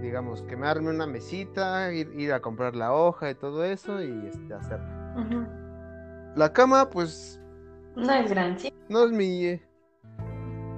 Digamos 0.00 0.42
que 0.42 0.56
me 0.56 0.68
arme 0.68 0.90
una 0.90 1.06
mesita, 1.06 1.92
ir, 1.92 2.12
ir 2.14 2.32
a 2.32 2.40
comprar 2.40 2.76
la 2.76 2.92
hoja 2.94 3.30
y 3.30 3.34
todo 3.34 3.64
eso 3.64 4.00
y 4.02 4.26
este, 4.28 4.54
hacerlo. 4.54 4.86
ujú. 5.16 5.46
La 6.36 6.52
cama, 6.52 6.88
pues 6.88 7.40
No 7.96 8.12
es 8.12 8.30
gran, 8.30 8.56
sí. 8.58 8.72
No 8.88 9.04
es 9.04 9.12
mi... 9.12 9.44
eh, 9.46 9.62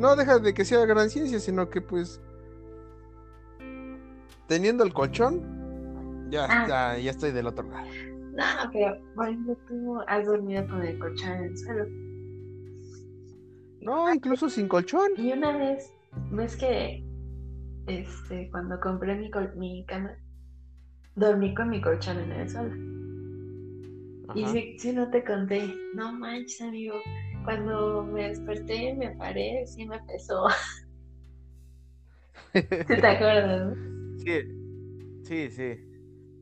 No 0.01 0.17
deja 0.17 0.39
de 0.39 0.55
que 0.55 0.65
sea 0.65 0.85
gran 0.87 1.11
ciencia, 1.11 1.39
sino 1.41 1.69
que 1.71 1.81
pues... 1.81 2.21
Teniendo 4.49 4.83
el 4.85 4.93
colchón, 4.93 6.29
ya, 6.31 6.47
Ah. 6.49 6.67
ya, 6.97 6.99
ya 6.99 7.11
estoy 7.11 7.31
del 7.31 7.47
otro 7.47 7.69
lado. 7.69 7.87
No, 8.33 8.45
pero 8.73 8.97
por 9.15 9.29
ejemplo, 9.29 9.57
tú 9.69 10.01
has 10.09 10.27
dormido 10.27 10.67
con 10.69 10.83
el 10.83 10.99
colchón 10.99 11.31
en 11.33 11.45
el 11.45 11.59
suelo. 11.59 11.85
No, 13.81 14.13
incluso 14.13 14.49
sin 14.49 14.69
colchón. 14.69 15.11
Y 15.17 15.33
una 15.33 15.57
vez 15.57 15.93
no 16.31 16.43
es 16.43 16.57
que 16.57 17.05
este, 17.87 18.49
cuando 18.51 18.79
compré 18.81 19.17
mi, 19.17 19.31
mi 19.57 19.85
cama, 19.87 20.13
dormí 21.17 21.55
con 21.55 21.71
mi 21.71 21.81
colchón 21.81 22.19
en 22.19 22.33
el 22.33 22.49
suelo. 22.49 22.75
Y 24.35 24.47
si, 24.47 24.79
si, 24.79 24.93
no 24.93 25.11
te 25.11 25.25
conté, 25.25 25.75
no 25.95 26.13
manches, 26.13 26.61
amigo, 26.61 26.95
cuando 27.45 28.05
me 28.05 28.29
desperté, 28.29 28.95
me 28.95 29.11
paré, 29.17 29.67
sí 29.67 29.87
me 29.87 29.99
pesó. 30.01 30.47
¿Te 32.53 33.07
acuerdas? 33.07 33.77
Sí, 34.19 35.23
sí, 35.25 35.51
sí. 35.51 35.87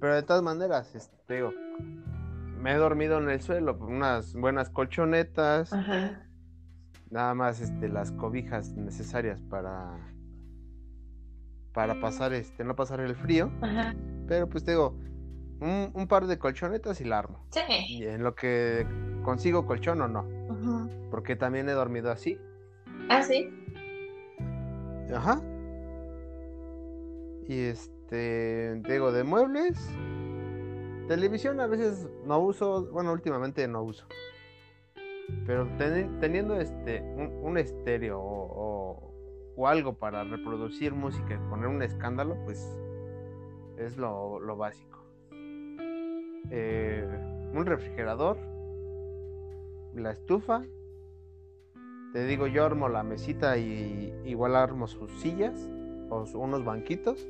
Pero 0.00 0.14
de 0.14 0.22
todas 0.22 0.42
maneras, 0.42 0.94
este, 0.94 1.34
digo, 1.34 1.52
me 2.58 2.72
he 2.72 2.76
dormido 2.76 3.18
en 3.18 3.30
el 3.30 3.40
suelo, 3.40 3.76
unas 3.80 4.34
buenas 4.34 4.70
colchonetas, 4.70 5.72
nada 7.10 7.34
más 7.34 7.60
este, 7.60 7.88
las 7.88 8.12
cobijas 8.12 8.72
necesarias 8.74 9.40
para 9.42 9.96
para 11.78 12.00
pasar 12.00 12.32
este, 12.32 12.64
no 12.64 12.74
pasar 12.74 12.98
el 12.98 13.14
frío. 13.14 13.52
Pero 14.26 14.48
pues 14.48 14.64
digo, 14.64 14.98
un, 15.60 16.06
par 16.08 16.26
de 16.26 16.38
colchonetas 16.38 17.00
y 17.00 17.04
la 17.04 17.18
armo. 17.18 17.44
Sí. 17.50 17.60
Y 17.88 18.04
en 18.04 18.22
lo 18.22 18.34
que 18.34 18.86
consigo 19.22 19.66
colchón 19.66 20.00
o 20.00 20.08
no. 20.08 20.26
Porque 21.10 21.36
también 21.36 21.68
he 21.68 21.72
dormido 21.72 22.10
así. 22.10 22.38
Ah, 23.08 23.22
sí. 23.22 23.50
Ajá. 25.14 25.40
Y 27.48 27.60
este, 27.60 28.80
digo, 28.86 29.12
de 29.12 29.24
muebles. 29.24 29.78
Televisión 31.08 31.58
a 31.60 31.66
veces 31.66 32.06
no 32.24 32.38
uso, 32.38 32.90
bueno, 32.92 33.12
últimamente 33.12 33.66
no 33.66 33.82
uso. 33.82 34.06
Pero 35.46 35.66
teniendo 36.20 36.60
este 36.60 37.00
un, 37.00 37.56
estéreo 37.56 38.20
o, 38.20 39.66
algo 39.66 39.94
para 39.94 40.22
reproducir 40.24 40.94
música 40.94 41.34
y 41.34 41.50
poner 41.50 41.68
un 41.68 41.82
escándalo, 41.82 42.36
pues 42.44 42.78
es 43.76 43.96
lo, 43.96 44.38
básico. 44.56 44.97
Eh, 46.50 47.06
un 47.52 47.66
refrigerador, 47.66 48.38
la 49.94 50.12
estufa. 50.12 50.64
Te 52.12 52.24
digo, 52.24 52.46
yo 52.46 52.64
armo 52.64 52.88
la 52.88 53.02
mesita 53.02 53.58
y 53.58 54.12
igual 54.24 54.56
armo 54.56 54.86
sus 54.86 55.10
sillas 55.20 55.68
o 56.10 56.24
unos 56.34 56.64
banquitos. 56.64 57.28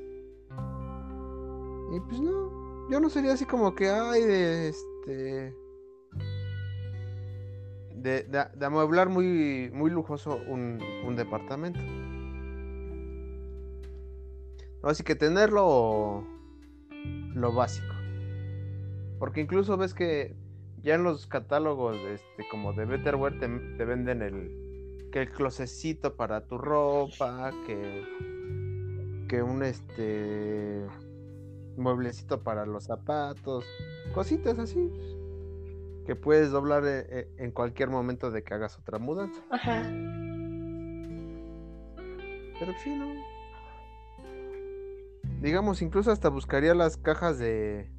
Y 1.90 2.00
pues 2.00 2.20
no, 2.20 2.90
yo 2.90 3.00
no 3.00 3.08
sería 3.08 3.32
así 3.32 3.44
como 3.44 3.74
que, 3.74 3.88
ay, 3.90 4.22
de 4.22 4.68
este. 4.68 5.54
De, 7.94 8.64
amueblar 8.64 9.08
muy, 9.08 9.70
muy 9.72 9.90
lujoso 9.90 10.38
un, 10.46 10.78
departamento. 11.16 11.80
Así 14.82 15.02
que 15.02 15.16
tenerlo 15.16 16.24
lo 17.34 17.52
básico. 17.52 17.97
Porque 19.18 19.40
incluso 19.40 19.76
ves 19.76 19.94
que 19.94 20.36
ya 20.82 20.94
en 20.94 21.02
los 21.02 21.26
catálogos 21.26 21.96
este, 21.96 22.48
como 22.50 22.72
de 22.72 22.84
Betterware 22.84 23.38
te, 23.38 23.48
te 23.48 23.84
venden 23.84 24.22
el 24.22 25.08
que 25.12 25.22
el 25.22 25.30
closecito 25.30 26.16
para 26.16 26.46
tu 26.46 26.58
ropa, 26.58 27.50
que 27.66 28.04
que 29.28 29.42
un 29.42 29.62
este 29.62 30.86
mueblecito 31.76 32.42
para 32.42 32.66
los 32.66 32.84
zapatos, 32.84 33.64
cositas 34.14 34.58
así 34.58 34.90
que 36.06 36.16
puedes 36.16 36.50
doblar 36.50 36.84
eh, 36.86 37.06
eh, 37.10 37.28
en 37.36 37.52
cualquier 37.52 37.90
momento 37.90 38.30
de 38.30 38.42
que 38.42 38.54
hagas 38.54 38.78
otra 38.78 38.98
mudanza. 38.98 39.42
Ajá. 39.50 39.82
Pero 42.58 42.72
sí, 42.82 42.96
¿no? 42.96 43.12
Digamos, 45.42 45.82
incluso 45.82 46.10
hasta 46.10 46.30
buscaría 46.30 46.74
las 46.74 46.96
cajas 46.96 47.38
de 47.38 47.90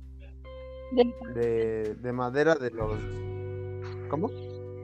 de, 0.92 1.96
de 1.96 2.14
madera 2.14 2.56
de 2.56 2.72
los 2.72 2.98
¿Cómo? 4.10 4.30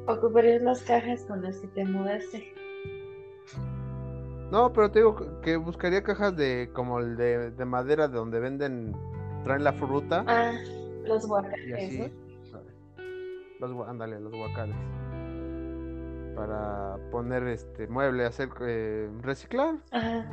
Ocuparías 0.07 0.61
las 0.61 0.83
cajas 0.83 1.25
con 1.25 1.41
las 1.41 1.57
que 1.57 1.67
te 1.69 1.83
mudaste. 1.85 2.53
No, 4.51 4.71
pero 4.71 4.91
te 4.91 4.99
digo 4.99 5.41
que 5.41 5.57
buscaría 5.57 6.03
cajas 6.03 6.35
de 6.37 6.69
como 6.73 6.99
el 6.99 7.17
de, 7.17 7.65
madera 7.65 8.07
de 8.07 8.17
donde 8.17 8.39
venden, 8.39 8.95
traen 9.43 9.63
la 9.63 9.73
fruta. 9.73 10.23
Ah, 10.27 10.53
los 11.05 11.27
guacales. 11.27 12.11
Los, 13.59 13.87
ándale, 13.87 14.19
los 14.19 14.31
guacales. 14.31 14.75
Para 16.35 16.97
poner 17.11 17.47
este 17.47 17.87
mueble, 17.87 18.25
hacer 18.25 18.49
eh, 18.61 19.09
reciclar. 19.21 19.75
Ajá. 19.91 20.29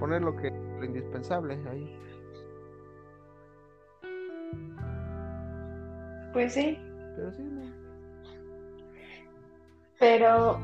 Poner 0.00 0.22
lo 0.22 0.34
que 0.36 0.50
lo 0.50 0.84
indispensable 0.84 1.58
ahí. 1.70 1.98
Pues 6.36 6.52
sí. 6.52 6.78
Pero 7.16 7.32
sí, 7.32 7.42
no. 7.44 7.62
Pero, 9.98 10.60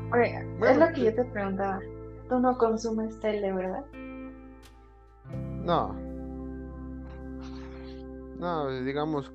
es 0.67 0.77
lo 0.77 0.87
que 0.93 1.05
yo 1.05 1.15
te 1.15 1.25
preguntaba. 1.25 1.79
Tú 2.29 2.37
no 2.37 2.55
consumes 2.59 3.19
tele, 3.19 3.51
¿verdad? 3.51 3.83
No. 5.65 5.95
No, 8.37 8.69
digamos, 8.83 9.31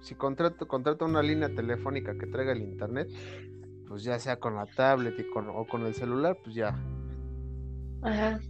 si 0.00 0.14
contrato, 0.14 0.66
contrato 0.66 1.04
una 1.04 1.20
línea 1.20 1.54
telefónica 1.54 2.16
que 2.16 2.26
traiga 2.26 2.52
el 2.52 2.62
internet, 2.62 3.10
pues 3.86 4.02
ya 4.02 4.18
sea 4.18 4.40
con 4.40 4.56
la 4.56 4.64
tablet 4.64 5.20
y 5.20 5.28
con, 5.28 5.50
o 5.50 5.66
con 5.66 5.82
el 5.84 5.92
celular, 5.92 6.38
pues 6.42 6.56
ya. 6.56 6.74
Ajá. 8.00 8.40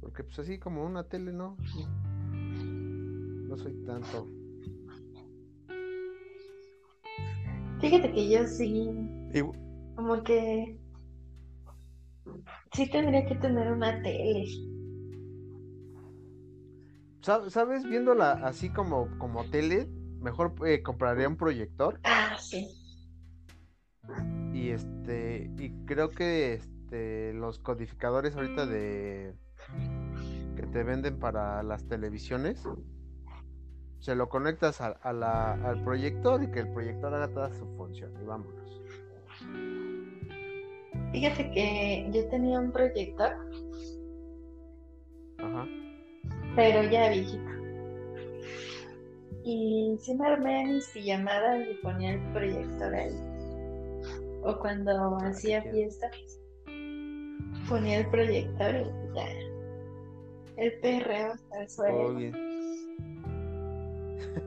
Porque 0.00 0.24
pues 0.24 0.38
así 0.38 0.58
como 0.58 0.82
una 0.82 1.04
tele, 1.04 1.30
no. 1.30 1.58
No 2.32 3.58
soy 3.58 3.74
tanto. 3.84 4.26
Fíjate 7.82 8.12
que 8.12 8.30
yo 8.30 8.46
sí. 8.46 8.90
Como 9.96 10.22
que 10.22 10.78
Sí 12.74 12.88
tendría 12.90 13.26
que 13.26 13.34
tener 13.34 13.70
una 13.70 14.02
tele. 14.02 14.46
¿Sabes? 17.20 17.84
Viéndola 17.84 18.32
así 18.32 18.70
como, 18.70 19.08
como 19.18 19.44
tele, 19.44 19.86
mejor 20.20 20.54
eh, 20.66 20.82
compraría 20.82 21.28
un 21.28 21.36
proyector. 21.36 22.00
Ah, 22.04 22.36
sí. 22.40 22.66
Y 24.54 24.70
este, 24.70 25.50
y 25.58 25.70
creo 25.84 26.08
que 26.08 26.54
este, 26.54 27.34
los 27.34 27.58
codificadores 27.58 28.34
ahorita 28.34 28.66
de 28.66 29.34
que 30.56 30.66
te 30.66 30.82
venden 30.82 31.18
para 31.18 31.62
las 31.62 31.86
televisiones, 31.86 32.64
se 34.02 34.16
lo 34.16 34.28
conectas 34.28 34.80
a, 34.80 34.88
al 34.88 35.84
proyector 35.84 36.42
y 36.42 36.50
que 36.50 36.58
el 36.58 36.68
proyector 36.72 37.14
haga 37.14 37.28
toda 37.28 37.54
su 37.54 37.64
función 37.76 38.12
y 38.20 38.24
vámonos. 38.24 38.82
Fíjate 41.12 41.50
que 41.52 42.10
yo 42.12 42.28
tenía 42.28 42.58
un 42.58 42.72
proyector. 42.72 43.36
Ajá. 45.38 45.68
Pero 46.56 46.82
ya 46.90 47.10
viejito. 47.10 47.50
Y 49.44 49.96
si 50.00 50.14
me 50.16 50.26
armé 50.26 50.66
mis 50.66 50.88
pijamadas 50.88 51.64
y 51.70 51.74
ponía 51.74 52.14
el 52.14 52.32
proyector 52.32 52.92
ahí. 52.92 53.16
O 54.42 54.58
cuando 54.58 54.90
ah, 54.90 55.28
hacía 55.28 55.62
fiestas, 55.62 56.10
ponía 57.68 58.00
el 58.00 58.10
proyector 58.10 58.74
y 58.74 59.14
ya. 59.14 59.28
El 60.56 60.80
perreo 60.80 61.34
hasta 61.34 61.62
el 61.62 61.70
suelo. 61.70 62.51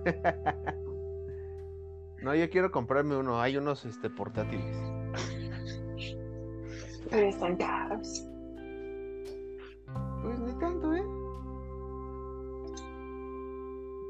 no, 2.21 2.35
yo 2.35 2.49
quiero 2.49 2.71
comprarme 2.71 3.15
uno. 3.15 3.41
Hay 3.41 3.57
unos 3.57 3.85
este, 3.85 4.09
portátiles. 4.09 4.75
Pero 7.09 7.27
están 7.27 7.55
caros. 7.57 8.25
Pues 10.21 10.39
ni 10.39 10.53
tanto, 10.59 10.93
¿eh? 10.93 11.03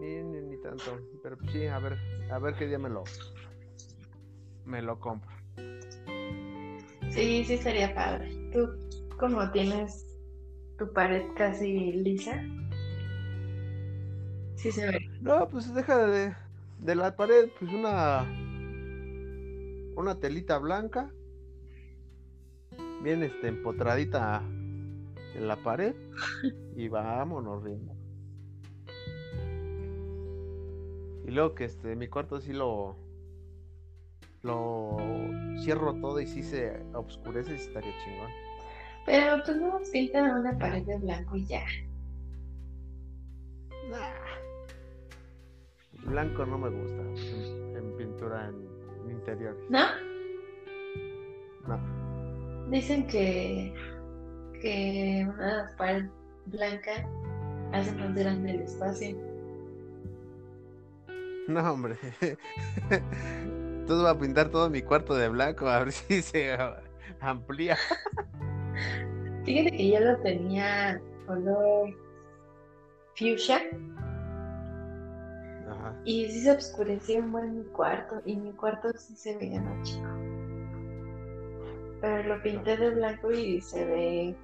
Ni, 0.01 0.41
ni, 0.41 0.57
tanto. 0.57 0.99
Pero 1.21 1.37
pues 1.37 1.51
sí, 1.51 1.67
a 1.67 1.79
ver, 1.79 1.97
a 2.31 2.39
ver 2.39 2.55
qué 2.55 2.67
día 2.67 2.79
me 2.79 2.89
lo 2.89 3.03
me 4.65 4.81
lo 4.81 4.99
compro. 4.99 5.29
Sí, 7.11 7.43
sí 7.45 7.57
sería 7.57 7.93
padre. 7.93 8.29
Tú, 8.51 8.67
como 9.17 9.49
tienes 9.51 10.05
tu 10.77 10.91
pared 10.91 11.23
casi 11.37 11.93
lisa, 11.93 12.43
sí 14.55 14.71
se 14.71 14.87
ve. 14.87 15.14
No, 15.25 15.49
pues 15.49 15.73
deja 15.73 16.05
de, 16.05 16.35
de 16.77 16.95
la 16.95 17.15
pared, 17.15 17.49
pues 17.59 17.73
una 17.73 18.23
una 19.95 20.19
telita 20.19 20.59
blanca 20.59 21.09
bien 23.01 23.23
este, 23.23 23.47
empotradita 23.47 24.43
en 24.43 25.47
la 25.47 25.55
pared 25.55 25.95
y 26.75 26.87
vámonos 26.89 27.63
riendo. 27.63 27.95
Y 31.25 31.31
luego 31.31 31.55
que 31.55 31.65
este 31.65 31.95
mi 31.95 32.07
cuarto 32.07 32.39
sí 32.39 32.53
lo 32.53 32.95
lo 34.43 34.97
cierro 35.57 35.95
todo 35.95 36.19
y 36.19 36.27
sí 36.27 36.43
se 36.43 36.85
oscurece 36.93 37.53
y 37.53 37.55
estaría 37.55 37.93
chingón. 38.03 38.29
Pero 39.07 39.43
pues 39.43 39.57
no 39.57 39.79
pintan 39.91 40.39
una 40.39 40.55
pared 40.59 40.83
de 40.83 40.99
blanco 40.99 41.35
y 41.35 41.45
ya. 41.47 41.65
Blanco 46.05 46.45
no 46.45 46.57
me 46.57 46.69
gusta 46.69 47.01
en, 47.77 47.97
pintura 47.97 48.49
en, 48.49 49.11
interiores. 49.11 49.59
¿No? 49.69 49.85
No. 51.67 52.69
Dicen 52.69 53.07
que, 53.07 53.73
que 54.61 55.27
una 55.27 55.71
pared 55.77 56.05
blanca 56.45 57.07
hace 57.73 57.91
más 57.93 58.15
grande 58.15 58.51
el 58.51 58.61
espacio. 58.61 59.17
No, 61.47 61.73
hombre. 61.73 61.95
Entonces 63.85 64.01
voy 64.01 64.09
a 64.09 64.19
pintar 64.19 64.49
todo 64.49 64.69
mi 64.69 64.81
cuarto 64.81 65.15
de 65.15 65.29
blanco 65.29 65.67
a 65.67 65.79
ver 65.79 65.91
si 65.91 66.21
se 66.21 66.57
amplía. 67.19 67.77
Fíjate 69.45 69.77
que 69.77 69.91
yo 69.91 69.99
lo 69.99 70.17
tenía 70.21 70.99
color 71.27 71.89
fuchsia. 73.15 73.61
Ajá. 75.85 76.01
Y 76.03 76.25
sí 76.31 76.41
se 76.41 76.51
oscureció 76.51 77.19
un 77.19 77.31
buen 77.31 77.57
mi 77.59 77.63
cuarto. 77.65 78.21
Y 78.25 78.35
mi 78.35 78.51
cuarto 78.53 78.91
sí 78.97 79.15
se 79.15 79.37
veía 79.37 79.61
más 79.61 79.87
chico. 79.87 80.07
Pero 82.01 82.35
lo 82.35 82.41
pinté 82.41 82.77
de 82.77 82.89
blanco 82.91 83.31
y 83.31 83.61
se 83.61 83.85
ve 83.85 84.35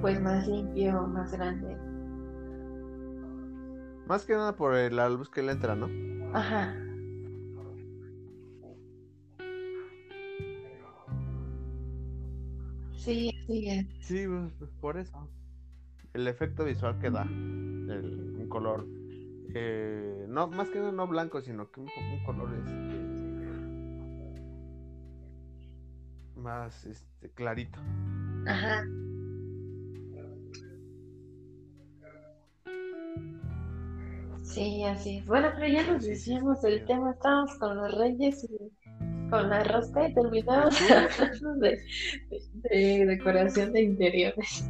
pues 0.00 0.20
más 0.20 0.46
limpio, 0.48 1.06
más 1.06 1.32
grande. 1.32 1.76
Más 4.06 4.24
que 4.24 4.34
nada 4.34 4.54
por 4.54 4.74
la 4.74 5.08
luz 5.08 5.30
que 5.30 5.42
le 5.42 5.52
entra, 5.52 5.74
¿no? 5.74 5.88
Ajá. 6.36 6.74
Sí, 12.96 13.30
sí 13.46 13.68
es. 13.68 13.86
Sí, 14.00 14.26
pues, 14.58 14.70
por 14.80 14.96
eso. 14.96 15.28
El 16.14 16.26
efecto 16.26 16.64
visual 16.64 16.98
que 16.98 17.10
da. 17.10 17.22
El, 17.22 18.36
un 18.38 18.48
color. 18.48 18.86
Eh, 19.54 20.26
no, 20.28 20.48
más 20.48 20.68
que 20.68 20.78
no 20.80 21.06
blanco, 21.06 21.40
sino 21.40 21.70
que 21.70 21.80
un, 21.80 21.86
un 21.88 22.24
color 22.24 22.50
este, 22.54 23.04
más 26.40 26.84
este, 26.84 27.30
clarito. 27.30 27.78
Ajá. 28.46 28.84
Sí, 34.42 34.84
así 34.84 35.18
es. 35.18 35.26
Bueno, 35.26 35.48
pero 35.54 35.66
ya 35.72 35.90
nos 35.90 36.04
decíamos 36.04 36.62
el 36.64 36.84
tema, 36.84 37.12
estábamos 37.12 37.56
con 37.58 37.76
los 37.76 37.94
reyes 37.98 38.44
y 38.44 39.30
con 39.30 39.48
la 39.48 39.64
rosca 39.64 40.08
y 40.08 40.14
terminamos 40.14 40.78
hablando 40.90 41.54
de, 41.56 41.78
de- 42.30 42.68
de 42.70 43.06
decoración 43.06 43.72
de 43.72 43.82
interiores. 43.82 44.64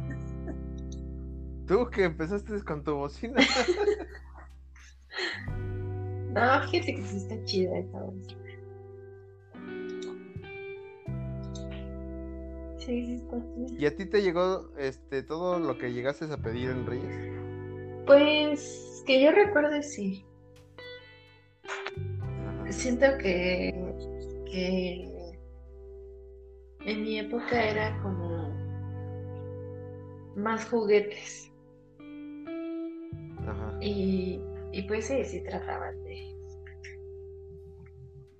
Tú 1.67 1.89
que 1.89 2.05
empezaste 2.05 2.63
con 2.63 2.83
tu 2.83 2.95
bocina. 2.95 3.41
No, 6.33 6.61
fíjate 6.69 6.95
que 6.95 7.01
sí 7.01 7.17
está 7.17 7.43
chida 7.45 7.77
esta 7.77 8.01
bocina. 8.01 8.41
Sí, 12.77 13.05
sí 13.05 13.13
está 13.15 13.37
chida. 13.37 13.79
¿Y 13.79 13.85
a 13.85 13.95
ti 13.95 14.05
te 14.05 14.21
llegó 14.21 14.69
este 14.77 15.23
todo 15.23 15.59
lo 15.59 15.77
que 15.77 15.93
llegaste 15.93 16.25
a 16.25 16.37
pedir 16.37 16.69
en 16.69 16.85
Reyes? 16.85 17.35
Pues 18.05 19.03
que 19.07 19.23
yo 19.23 19.31
recuerde 19.31 19.81
sí. 19.81 20.25
Siento 22.69 23.05
que, 23.19 23.73
que 24.45 25.15
en 26.85 27.01
mi 27.03 27.19
época 27.19 27.63
era 27.63 27.99
como 28.01 28.53
más 30.35 30.65
juguetes 30.65 31.51
Ajá. 33.47 33.77
y, 33.81 34.39
y 34.77 34.81
pues 34.83 35.05
sí, 35.07 35.23
sí 35.23 35.41
trataban 35.41 36.03
de, 36.03 36.17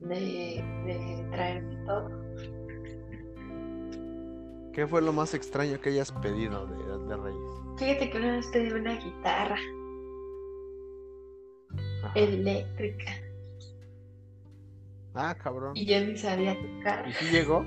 de, 0.02 0.64
de 0.86 1.28
traerme 1.32 1.78
todo. 1.86 2.10
¿Qué 4.74 4.86
fue 4.86 5.02
lo 5.02 5.14
más 5.14 5.34
extraño 5.34 5.80
que 5.80 5.90
hayas 5.92 6.12
pedido 6.12 6.68
de, 6.68 7.08
de 7.08 7.16
Reyes? 7.16 7.80
Fíjate 7.80 8.10
que 8.10 8.18
una 8.18 8.32
vez 8.34 8.48
pedí 8.52 8.72
una 8.72 8.96
guitarra 9.02 9.58
Ajá. 12.04 12.12
eléctrica 12.16 13.12
Ah, 15.14 15.34
cabrón. 15.42 15.78
y 15.78 15.86
yo 15.86 16.02
ni 16.06 16.18
sabía 16.18 16.58
tocar. 16.60 17.08
¿Y 17.08 17.14
si 17.14 17.26
llegó? 17.32 17.64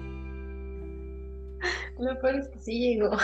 Lo 1.98 2.20
peor 2.20 2.34
es 2.36 2.48
que 2.48 2.58
sí 2.58 2.78
llegó. 2.78 3.16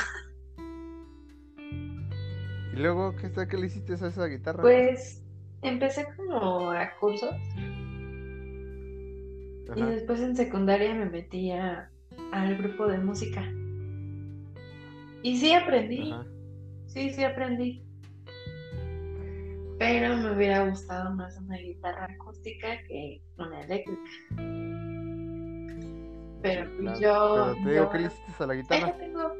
¿Y 2.72 2.76
luego 2.76 3.14
qué 3.16 3.26
está 3.26 3.46
que 3.46 3.58
le 3.58 3.66
hiciste 3.66 3.92
a 3.92 3.96
esa 4.08 4.24
guitarra? 4.26 4.62
Pues 4.62 5.22
empecé 5.64 6.06
como 6.16 6.70
a 6.70 6.90
cursos 7.00 7.34
y 9.76 9.82
después 9.82 10.20
en 10.20 10.36
secundaria 10.36 10.94
me 10.94 11.06
metí 11.06 11.50
a- 11.50 11.90
al 12.32 12.56
grupo 12.58 12.86
de 12.86 12.98
música. 12.98 13.42
Y 15.22 15.38
sí 15.38 15.52
aprendí, 15.54 16.12
Ajá. 16.12 16.26
sí, 16.86 17.10
sí 17.10 17.24
aprendí. 17.24 17.82
Pero 19.78 20.16
me 20.16 20.32
hubiera 20.36 20.68
gustado 20.68 21.14
más 21.14 21.36
una 21.38 21.56
guitarra 21.56 22.04
acústica 22.14 22.68
que 22.86 23.20
una 23.38 23.62
eléctrica. 23.62 24.00
Pero 26.42 26.70
Claro. 26.78 27.00
yo, 27.00 27.34
Pero 27.34 27.54
te 27.54 27.70
digo, 27.70 27.84
yo, 27.84 27.90
¿qué 27.90 27.98
le 27.98 28.04
hiciste 28.06 28.44
a 28.44 28.46
la 28.46 28.52
ahí 28.52 28.60
guitarra? 28.60 28.86
la 28.86 28.98
tengo. 28.98 29.32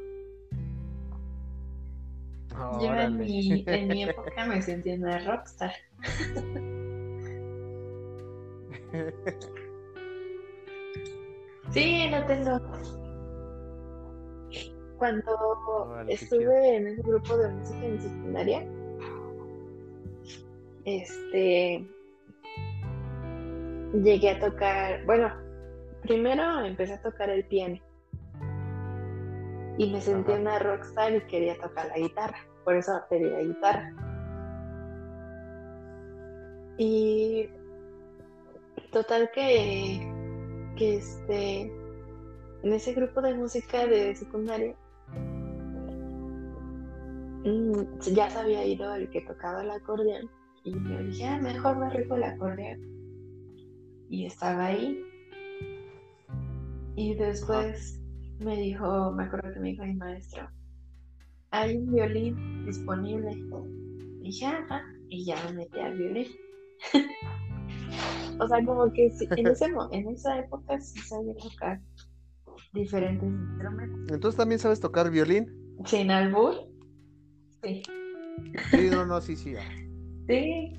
Yo 2.81 2.93
en 2.93 3.17
mi, 3.17 3.63
en 3.67 3.87
mi 3.87 4.03
época 4.03 4.45
me 4.45 4.61
sentí 4.61 4.91
una 4.91 5.19
rockstar. 5.19 5.73
Sí, 11.71 12.07
la 12.09 12.25
tengo. 12.25 12.59
Cuando 14.97 16.05
estuve 16.07 16.77
en 16.77 16.87
ese 16.87 17.01
grupo 17.01 17.37
de 17.37 17.49
música 17.49 17.85
en 17.85 18.01
secundaria, 18.01 18.65
este, 20.85 21.85
llegué 24.03 24.29
a 24.29 24.39
tocar, 24.39 25.05
bueno, 25.05 25.33
primero 26.03 26.65
empecé 26.65 26.93
a 26.93 27.01
tocar 27.01 27.29
el 27.29 27.43
piano 27.45 27.77
y 29.77 29.91
me 29.91 30.01
sentí 30.01 30.31
Ajá. 30.31 30.41
una 30.41 30.59
rockstar 30.59 31.15
y 31.15 31.21
quería 31.27 31.57
tocar 31.59 31.87
la 31.87 31.97
guitarra, 31.97 32.37
por 32.63 32.75
eso 32.75 32.91
pedí 33.09 33.29
la 33.29 33.41
guitarra. 33.41 33.93
Y 36.77 37.49
total 38.91 39.29
que, 39.33 40.11
que 40.77 40.95
este, 40.95 41.61
en 42.63 42.73
ese 42.73 42.93
grupo 42.93 43.21
de 43.21 43.33
música 43.33 43.85
de 43.85 44.15
secundaria, 44.15 44.75
mm, 47.43 47.99
ya 48.13 48.29
se 48.29 48.39
había 48.39 48.65
ido 48.65 48.93
el 48.95 49.09
que 49.09 49.21
tocaba 49.21 49.61
el 49.61 49.71
acordeón 49.71 50.29
y 50.65 50.71
yo 50.71 50.97
dije, 51.03 51.25
ah, 51.27 51.37
mejor 51.37 51.77
me 51.77 51.89
rifo 51.91 52.15
el 52.15 52.23
acordeón. 52.23 52.79
Y 54.09 54.25
estaba 54.25 54.65
ahí. 54.65 54.99
Y 56.95 57.13
después 57.15 58.01
me 58.39 58.57
dijo, 58.57 59.11
me 59.11 59.23
acuerdo 59.23 59.53
que 59.53 59.59
me 59.59 59.69
dijo 59.69 59.83
mi 59.83 59.95
maestro, 59.95 60.49
hay 61.51 61.77
un 61.77 61.91
violín 61.91 62.65
disponible. 62.65 63.31
dije, 64.21 64.45
ajá, 64.45 64.83
y 65.09 65.25
ya 65.25 65.35
me 65.45 65.53
metí 65.53 65.79
al 65.79 65.97
violín. 65.97 66.27
o 68.39 68.47
sea, 68.47 68.65
como 68.65 68.91
que 68.91 69.11
en, 69.35 69.47
ese, 69.47 69.65
en 69.91 70.09
esa 70.09 70.39
época 70.39 70.79
sí 70.79 70.99
sabía 70.99 71.33
tocar 71.35 71.79
diferentes 72.73 73.29
instrumentos. 73.29 74.11
Entonces 74.11 74.37
también 74.37 74.59
sabes 74.59 74.79
tocar 74.79 75.09
violín. 75.09 75.77
Sin 75.85 76.11
albur, 76.11 76.67
sí. 77.63 77.83
Sí, 78.71 78.89
no, 78.89 79.05
no, 79.05 79.21
sí, 79.21 79.35
sí. 79.35 79.55
Sí, 80.27 80.73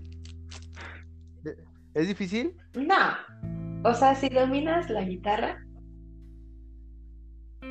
¿Es 1.94 2.08
difícil? 2.08 2.56
no. 2.74 3.88
O 3.88 3.94
sea, 3.94 4.16
si 4.16 4.28
dominas 4.28 4.90
la 4.90 5.04
guitarra, 5.04 5.64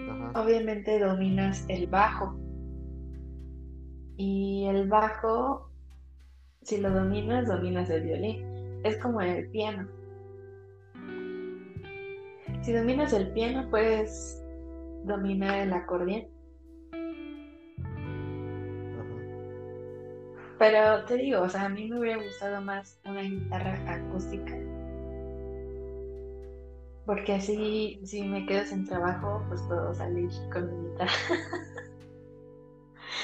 Ajá. 0.10 0.42
obviamente 0.42 1.00
dominas 1.00 1.66
el 1.68 1.88
bajo. 1.88 2.38
Y 4.18 4.66
el 4.70 4.88
bajo, 4.88 5.70
si 6.62 6.78
lo 6.78 6.90
dominas, 6.90 7.48
dominas 7.48 7.90
el 7.90 8.04
violín. 8.04 8.46
Es 8.84 8.98
como 8.98 9.22
el 9.22 9.50
piano. 9.50 9.88
Si 12.62 12.72
dominas 12.74 13.14
el 13.14 13.32
piano, 13.34 13.70
puedes 13.70 14.44
dominar 15.04 15.60
el 15.60 15.74
acordeón. 15.74 16.28
Pero 20.58 21.04
te 21.06 21.18
digo, 21.18 21.42
o 21.42 21.50
sea, 21.50 21.66
a 21.66 21.70
mí 21.70 21.90
me 21.90 22.00
hubiera 22.00 22.24
gustado 22.24 22.62
más 22.62 23.00
una 23.06 23.22
guitarra 23.22 23.78
acústica. 23.88 24.56
Porque 27.06 27.34
así, 27.34 28.00
si 28.04 28.24
me 28.24 28.46
quedo 28.46 28.66
sin 28.66 28.86
trabajo, 28.86 29.44
pues 29.48 29.62
puedo 29.64 29.94
salir 29.94 30.30
con 30.52 30.66
mi 30.66 30.90
guitarra. 30.90 31.12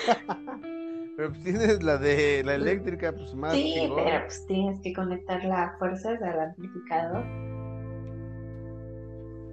Pero 1.17 1.29
pues 1.29 1.43
tienes 1.43 1.84
la 1.84 1.97
de 1.97 2.41
la 2.43 2.55
eléctrica, 2.55 3.11
pues 3.11 3.36
más. 3.36 3.53
Sí, 3.53 3.75
pero 3.95 4.25
pues 4.25 4.45
tienes 4.47 4.82
que 4.82 4.93
conectar 4.93 5.43
la 5.43 5.75
fuerza 5.77 6.11
al 6.11 6.39
amplificador. 6.39 7.23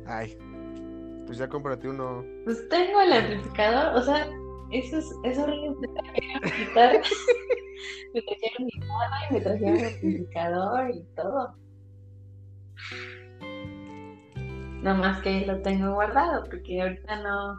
Ay, 0.07 0.39
pues 1.27 1.37
ya 1.37 1.49
cómprate 1.49 1.89
uno. 1.89 2.25
Pues 2.45 2.67
tengo 2.71 3.01
el 3.03 3.13
amplificador, 3.13 3.97
o 3.97 4.03
sea, 4.03 4.27
eso 4.71 4.99
es, 4.99 5.13
es 5.25 5.39
horrible. 5.39 5.77
Me 5.81 5.89
trajeron 5.89 6.41
mi 6.45 6.65
guitarra, 6.65 7.01
me 8.15 8.23
trajeron 8.23 8.65
mi 8.65 8.71
guitarra 8.73 9.19
y 9.29 9.35
me 9.35 9.41
trajeron 9.41 9.77
el 9.77 9.85
amplificador 9.85 10.91
y 10.91 11.03
todo. 11.17 11.55
No 14.83 14.95
más 14.95 15.21
que 15.23 15.47
lo 15.47 15.61
tengo 15.63 15.95
guardado, 15.95 16.45
porque 16.45 16.83
ahorita 16.83 17.23
no. 17.23 17.59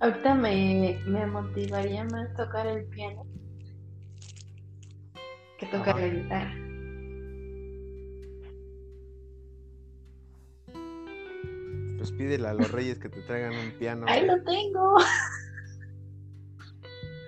Ahorita 0.00 0.34
me, 0.34 0.98
me 1.06 1.26
motivaría 1.26 2.04
más 2.04 2.34
tocar 2.36 2.66
el 2.66 2.84
piano 2.86 3.24
que 5.58 5.66
tocar 5.66 5.90
Ajá. 5.90 6.00
la 6.00 6.08
guitarra. 6.08 6.54
Pues 11.98 12.10
pídele 12.12 12.48
a 12.48 12.54
los 12.54 12.70
reyes 12.72 12.98
que 12.98 13.10
te 13.10 13.20
traigan 13.22 13.52
un 13.54 13.70
piano. 13.72 14.06
¡Ahí 14.08 14.26
lo 14.26 14.42
tengo! 14.42 14.96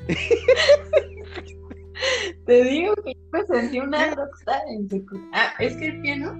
Te 2.46 2.64
digo 2.64 2.94
que 3.04 3.12
yo 3.12 3.20
me 3.30 3.46
sentí 3.46 3.78
una 3.78 4.14
rockstar 4.14 4.62
en 4.68 4.88
secu- 4.88 5.28
Ah, 5.32 5.52
es 5.60 5.76
que 5.76 5.86
el 5.88 6.00
piano 6.00 6.32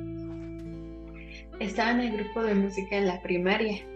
estaba 1.66 1.90
en 1.92 2.00
el 2.00 2.16
grupo 2.16 2.42
de 2.42 2.54
música 2.54 2.96
en 2.96 3.06
la 3.06 3.22
primaria 3.22 3.86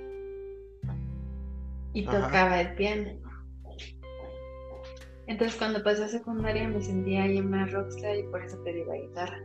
y 1.92 2.06
Ajá. 2.06 2.26
tocaba 2.26 2.60
el 2.60 2.74
piano. 2.74 3.10
Entonces 5.26 5.56
cuando 5.56 5.82
pasé 5.82 6.04
a 6.04 6.08
secundaria 6.08 6.68
me 6.68 6.80
sentía 6.80 7.24
ahí 7.24 7.42
más 7.42 7.72
rockstar 7.72 8.16
y 8.16 8.22
por 8.24 8.44
eso 8.44 8.62
pedí 8.62 8.84
la 8.84 8.96
guitarra. 8.96 9.40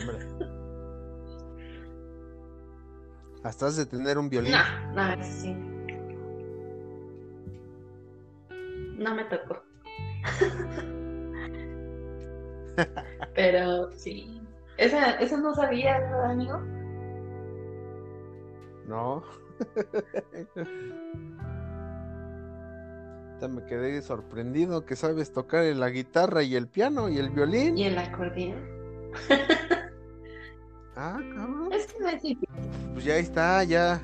Hombre. 0.00 0.18
Hasta 3.42 3.66
has 3.66 3.76
de 3.76 3.86
tener 3.86 4.18
un 4.18 4.28
violín. 4.28 4.52
No, 4.52 4.92
no, 4.94 5.22
eso 5.22 5.42
sí. 5.42 5.54
No 8.98 9.14
me 9.14 9.24
tocó. 9.24 9.62
Pero 13.34 13.92
sí. 13.92 14.35
Esa, 14.78 15.12
eso 15.12 15.36
no 15.38 15.54
sabía, 15.54 15.98
¿verdad, 15.98 16.30
amigo? 16.30 16.58
No. 18.86 19.22
Me 23.48 23.64
quedé 23.66 24.02
sorprendido 24.02 24.84
que 24.84 24.96
sabes 24.96 25.32
tocar 25.32 25.64
la 25.64 25.90
guitarra 25.90 26.42
y 26.42 26.56
el 26.56 26.68
piano 26.68 27.08
y 27.08 27.18
el 27.18 27.30
violín. 27.30 27.78
Y 27.78 27.84
el 27.84 27.98
acordeón. 27.98 28.58
Ah, 30.98 31.20
cabrón. 31.34 31.70
Es 31.74 31.92
que 31.92 32.00
no 32.00 32.08
es 32.08 32.22
difícil. 32.22 32.48
Pues 32.94 33.04
ya 33.04 33.18
está, 33.18 33.62
ya. 33.64 34.00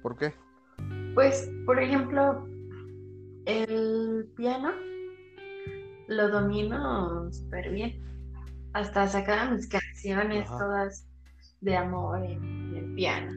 ¿Por 0.00 0.16
qué? 0.16 0.32
Pues, 1.14 1.50
por 1.66 1.78
ejemplo, 1.78 2.48
el 3.44 4.32
piano 4.34 4.72
lo 6.10 6.28
domino 6.28 7.32
súper 7.32 7.70
bien. 7.70 8.02
Hasta 8.72 9.08
sacaba 9.08 9.50
mis 9.52 9.68
canciones 9.68 10.46
Ajá. 10.48 10.58
todas 10.58 11.06
de 11.60 11.76
amor 11.76 12.22
en 12.24 12.74
el 12.76 12.94
piano. 12.94 13.32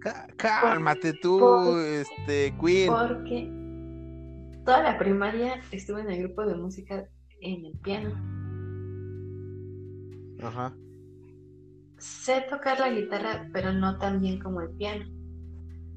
Cá- 0.00 0.28
Cálmate 0.36 1.14
tú, 1.14 1.76
este, 1.78 2.54
Queen. 2.60 2.90
Porque 2.92 3.50
toda 4.64 4.82
la 4.82 4.98
primaria 4.98 5.60
estuve 5.72 6.02
en 6.02 6.10
el 6.10 6.22
grupo 6.24 6.46
de 6.46 6.54
música 6.54 7.06
en 7.40 7.64
el 7.66 7.72
piano. 7.78 8.14
Ajá. 10.42 10.74
Sé 11.98 12.44
tocar 12.48 12.78
la 12.80 12.90
guitarra, 12.90 13.48
pero 13.52 13.72
no 13.72 13.98
tan 13.98 14.20
bien 14.20 14.38
como 14.38 14.60
el 14.62 14.70
piano. 14.70 15.04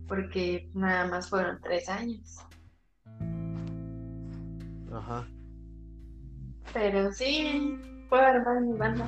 Porque 0.08 0.70
nada 0.74 1.08
más 1.08 1.30
fueron 1.30 1.60
tres 1.62 1.88
años. 1.90 2.38
Ajá. 4.94 5.28
Pero 6.74 7.12
sí, 7.12 7.80
puedo 8.10 8.24
armar 8.24 8.62
mi 8.62 8.78
banda. 8.78 9.08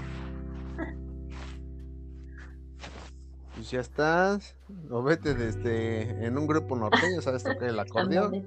Pues 3.55 3.71
ya 3.71 3.79
estás. 3.79 4.55
O 4.89 5.01
vete 5.01 5.33
desde 5.33 6.25
en 6.25 6.37
un 6.37 6.45
grupo 6.45 6.75
norteño, 6.75 7.21
sabes 7.21 7.43
tocar 7.43 7.69
el 7.69 7.79
acordeón. 7.79 8.45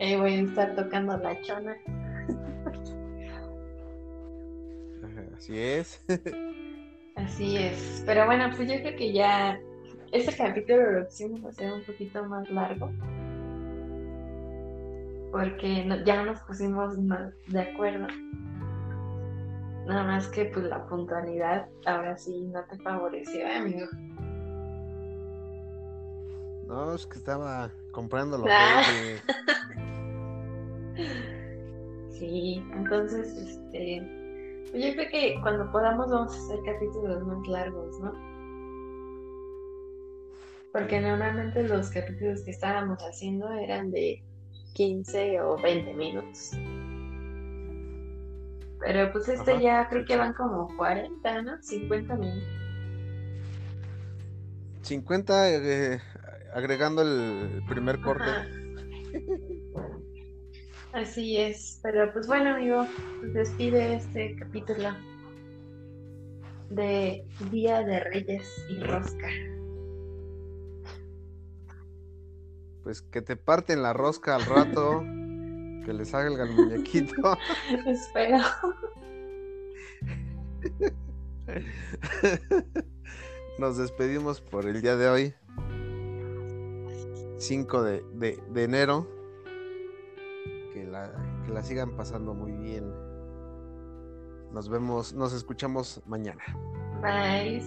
Ahí 0.00 0.16
voy 0.16 0.34
a 0.34 0.40
estar 0.42 0.74
tocando 0.76 1.16
la 1.16 1.40
chona. 1.42 1.76
Así 5.36 5.58
es. 5.58 6.04
Así 7.16 7.56
es. 7.56 8.02
Pero 8.06 8.26
bueno, 8.26 8.50
pues 8.56 8.68
yo 8.70 8.80
creo 8.80 8.96
que 8.96 9.12
ya 9.12 9.58
este 10.12 10.36
capítulo 10.36 10.92
lo 10.92 11.06
quisimos 11.06 11.44
hacer 11.44 11.72
un 11.72 11.82
poquito 11.84 12.24
más 12.24 12.48
largo. 12.50 12.90
Porque 15.34 15.84
no- 15.84 15.96
ya 16.04 16.22
nos 16.22 16.38
pusimos 16.42 16.96
más 16.96 17.34
de 17.48 17.60
acuerdo. 17.60 18.06
Nada 19.84 20.04
más 20.04 20.28
que 20.28 20.44
pues 20.44 20.64
la 20.66 20.86
puntualidad 20.86 21.66
ahora 21.86 22.16
sí 22.16 22.46
no 22.52 22.62
te 22.66 22.78
favoreció, 22.78 23.44
amigo. 23.52 23.88
No, 26.68 26.94
es 26.94 27.04
que 27.06 27.18
estaba 27.18 27.68
comprando 27.90 28.38
los 28.38 28.46
Ah. 28.48 28.80
Sí, 32.10 32.62
entonces, 32.72 33.36
este, 33.36 34.00
pues 34.70 34.84
yo 34.84 34.92
creo 34.94 35.10
que 35.10 35.36
cuando 35.42 35.68
podamos 35.72 36.08
vamos 36.12 36.32
a 36.32 36.38
hacer 36.38 36.60
capítulos 36.64 37.26
más 37.26 37.44
largos, 37.48 37.98
¿no? 37.98 38.12
Porque 40.72 41.00
normalmente 41.00 41.66
los 41.66 41.90
capítulos 41.90 42.44
que 42.44 42.52
estábamos 42.52 43.00
haciendo 43.00 43.52
eran 43.52 43.90
de 43.90 44.22
15 44.74 45.40
o 45.40 45.56
20 45.60 45.94
minutos. 45.94 46.50
Pero 48.80 49.10
pues 49.12 49.28
este 49.28 49.52
Ajá. 49.52 49.60
ya 49.60 49.88
creo 49.88 50.04
que 50.04 50.16
van 50.16 50.34
como 50.34 50.68
40, 50.76 51.42
¿no? 51.42 51.62
50 51.62 52.14
minutos. 52.16 52.48
50 54.82 55.50
eh, 55.50 56.00
agregando 56.52 57.02
el 57.02 57.62
primer 57.68 58.00
corte. 58.00 58.24
Ajá. 58.24 58.46
Así 60.92 61.38
es, 61.38 61.80
pero 61.82 62.12
pues 62.12 62.28
bueno, 62.28 62.50
amigo, 62.50 62.86
pues 63.18 63.34
despide 63.34 63.96
este 63.96 64.36
capítulo 64.36 64.90
de 66.70 67.24
Día 67.50 67.82
de 67.82 67.98
Reyes 67.98 68.48
y 68.68 68.78
Rosca. 68.78 69.28
Pues 72.84 73.02
que 73.02 73.22
te 73.22 73.36
parten 73.36 73.82
la 73.82 73.92
rosca 73.92 74.36
al 74.36 74.44
rato. 74.44 75.00
Que 75.84 75.92
le 75.92 76.04
salga 76.04 76.44
el 76.44 76.52
muñequito. 76.52 77.36
Espero. 77.86 78.38
Nos 83.58 83.76
despedimos 83.76 84.40
por 84.40 84.66
el 84.66 84.82
día 84.82 84.96
de 84.96 85.08
hoy. 85.08 85.34
5 87.38 87.82
de, 87.82 88.04
de- 88.14 88.42
de 88.50 88.64
enero. 88.64 89.08
Que 90.72 90.84
la, 90.84 91.12
que 91.46 91.52
la 91.52 91.62
sigan 91.62 91.96
pasando 91.96 92.34
muy 92.34 92.52
bien. 92.52 92.90
Nos 94.52 94.68
vemos, 94.68 95.12
nos 95.12 95.32
escuchamos 95.32 96.00
mañana. 96.06 96.42
Bye. 97.02 97.62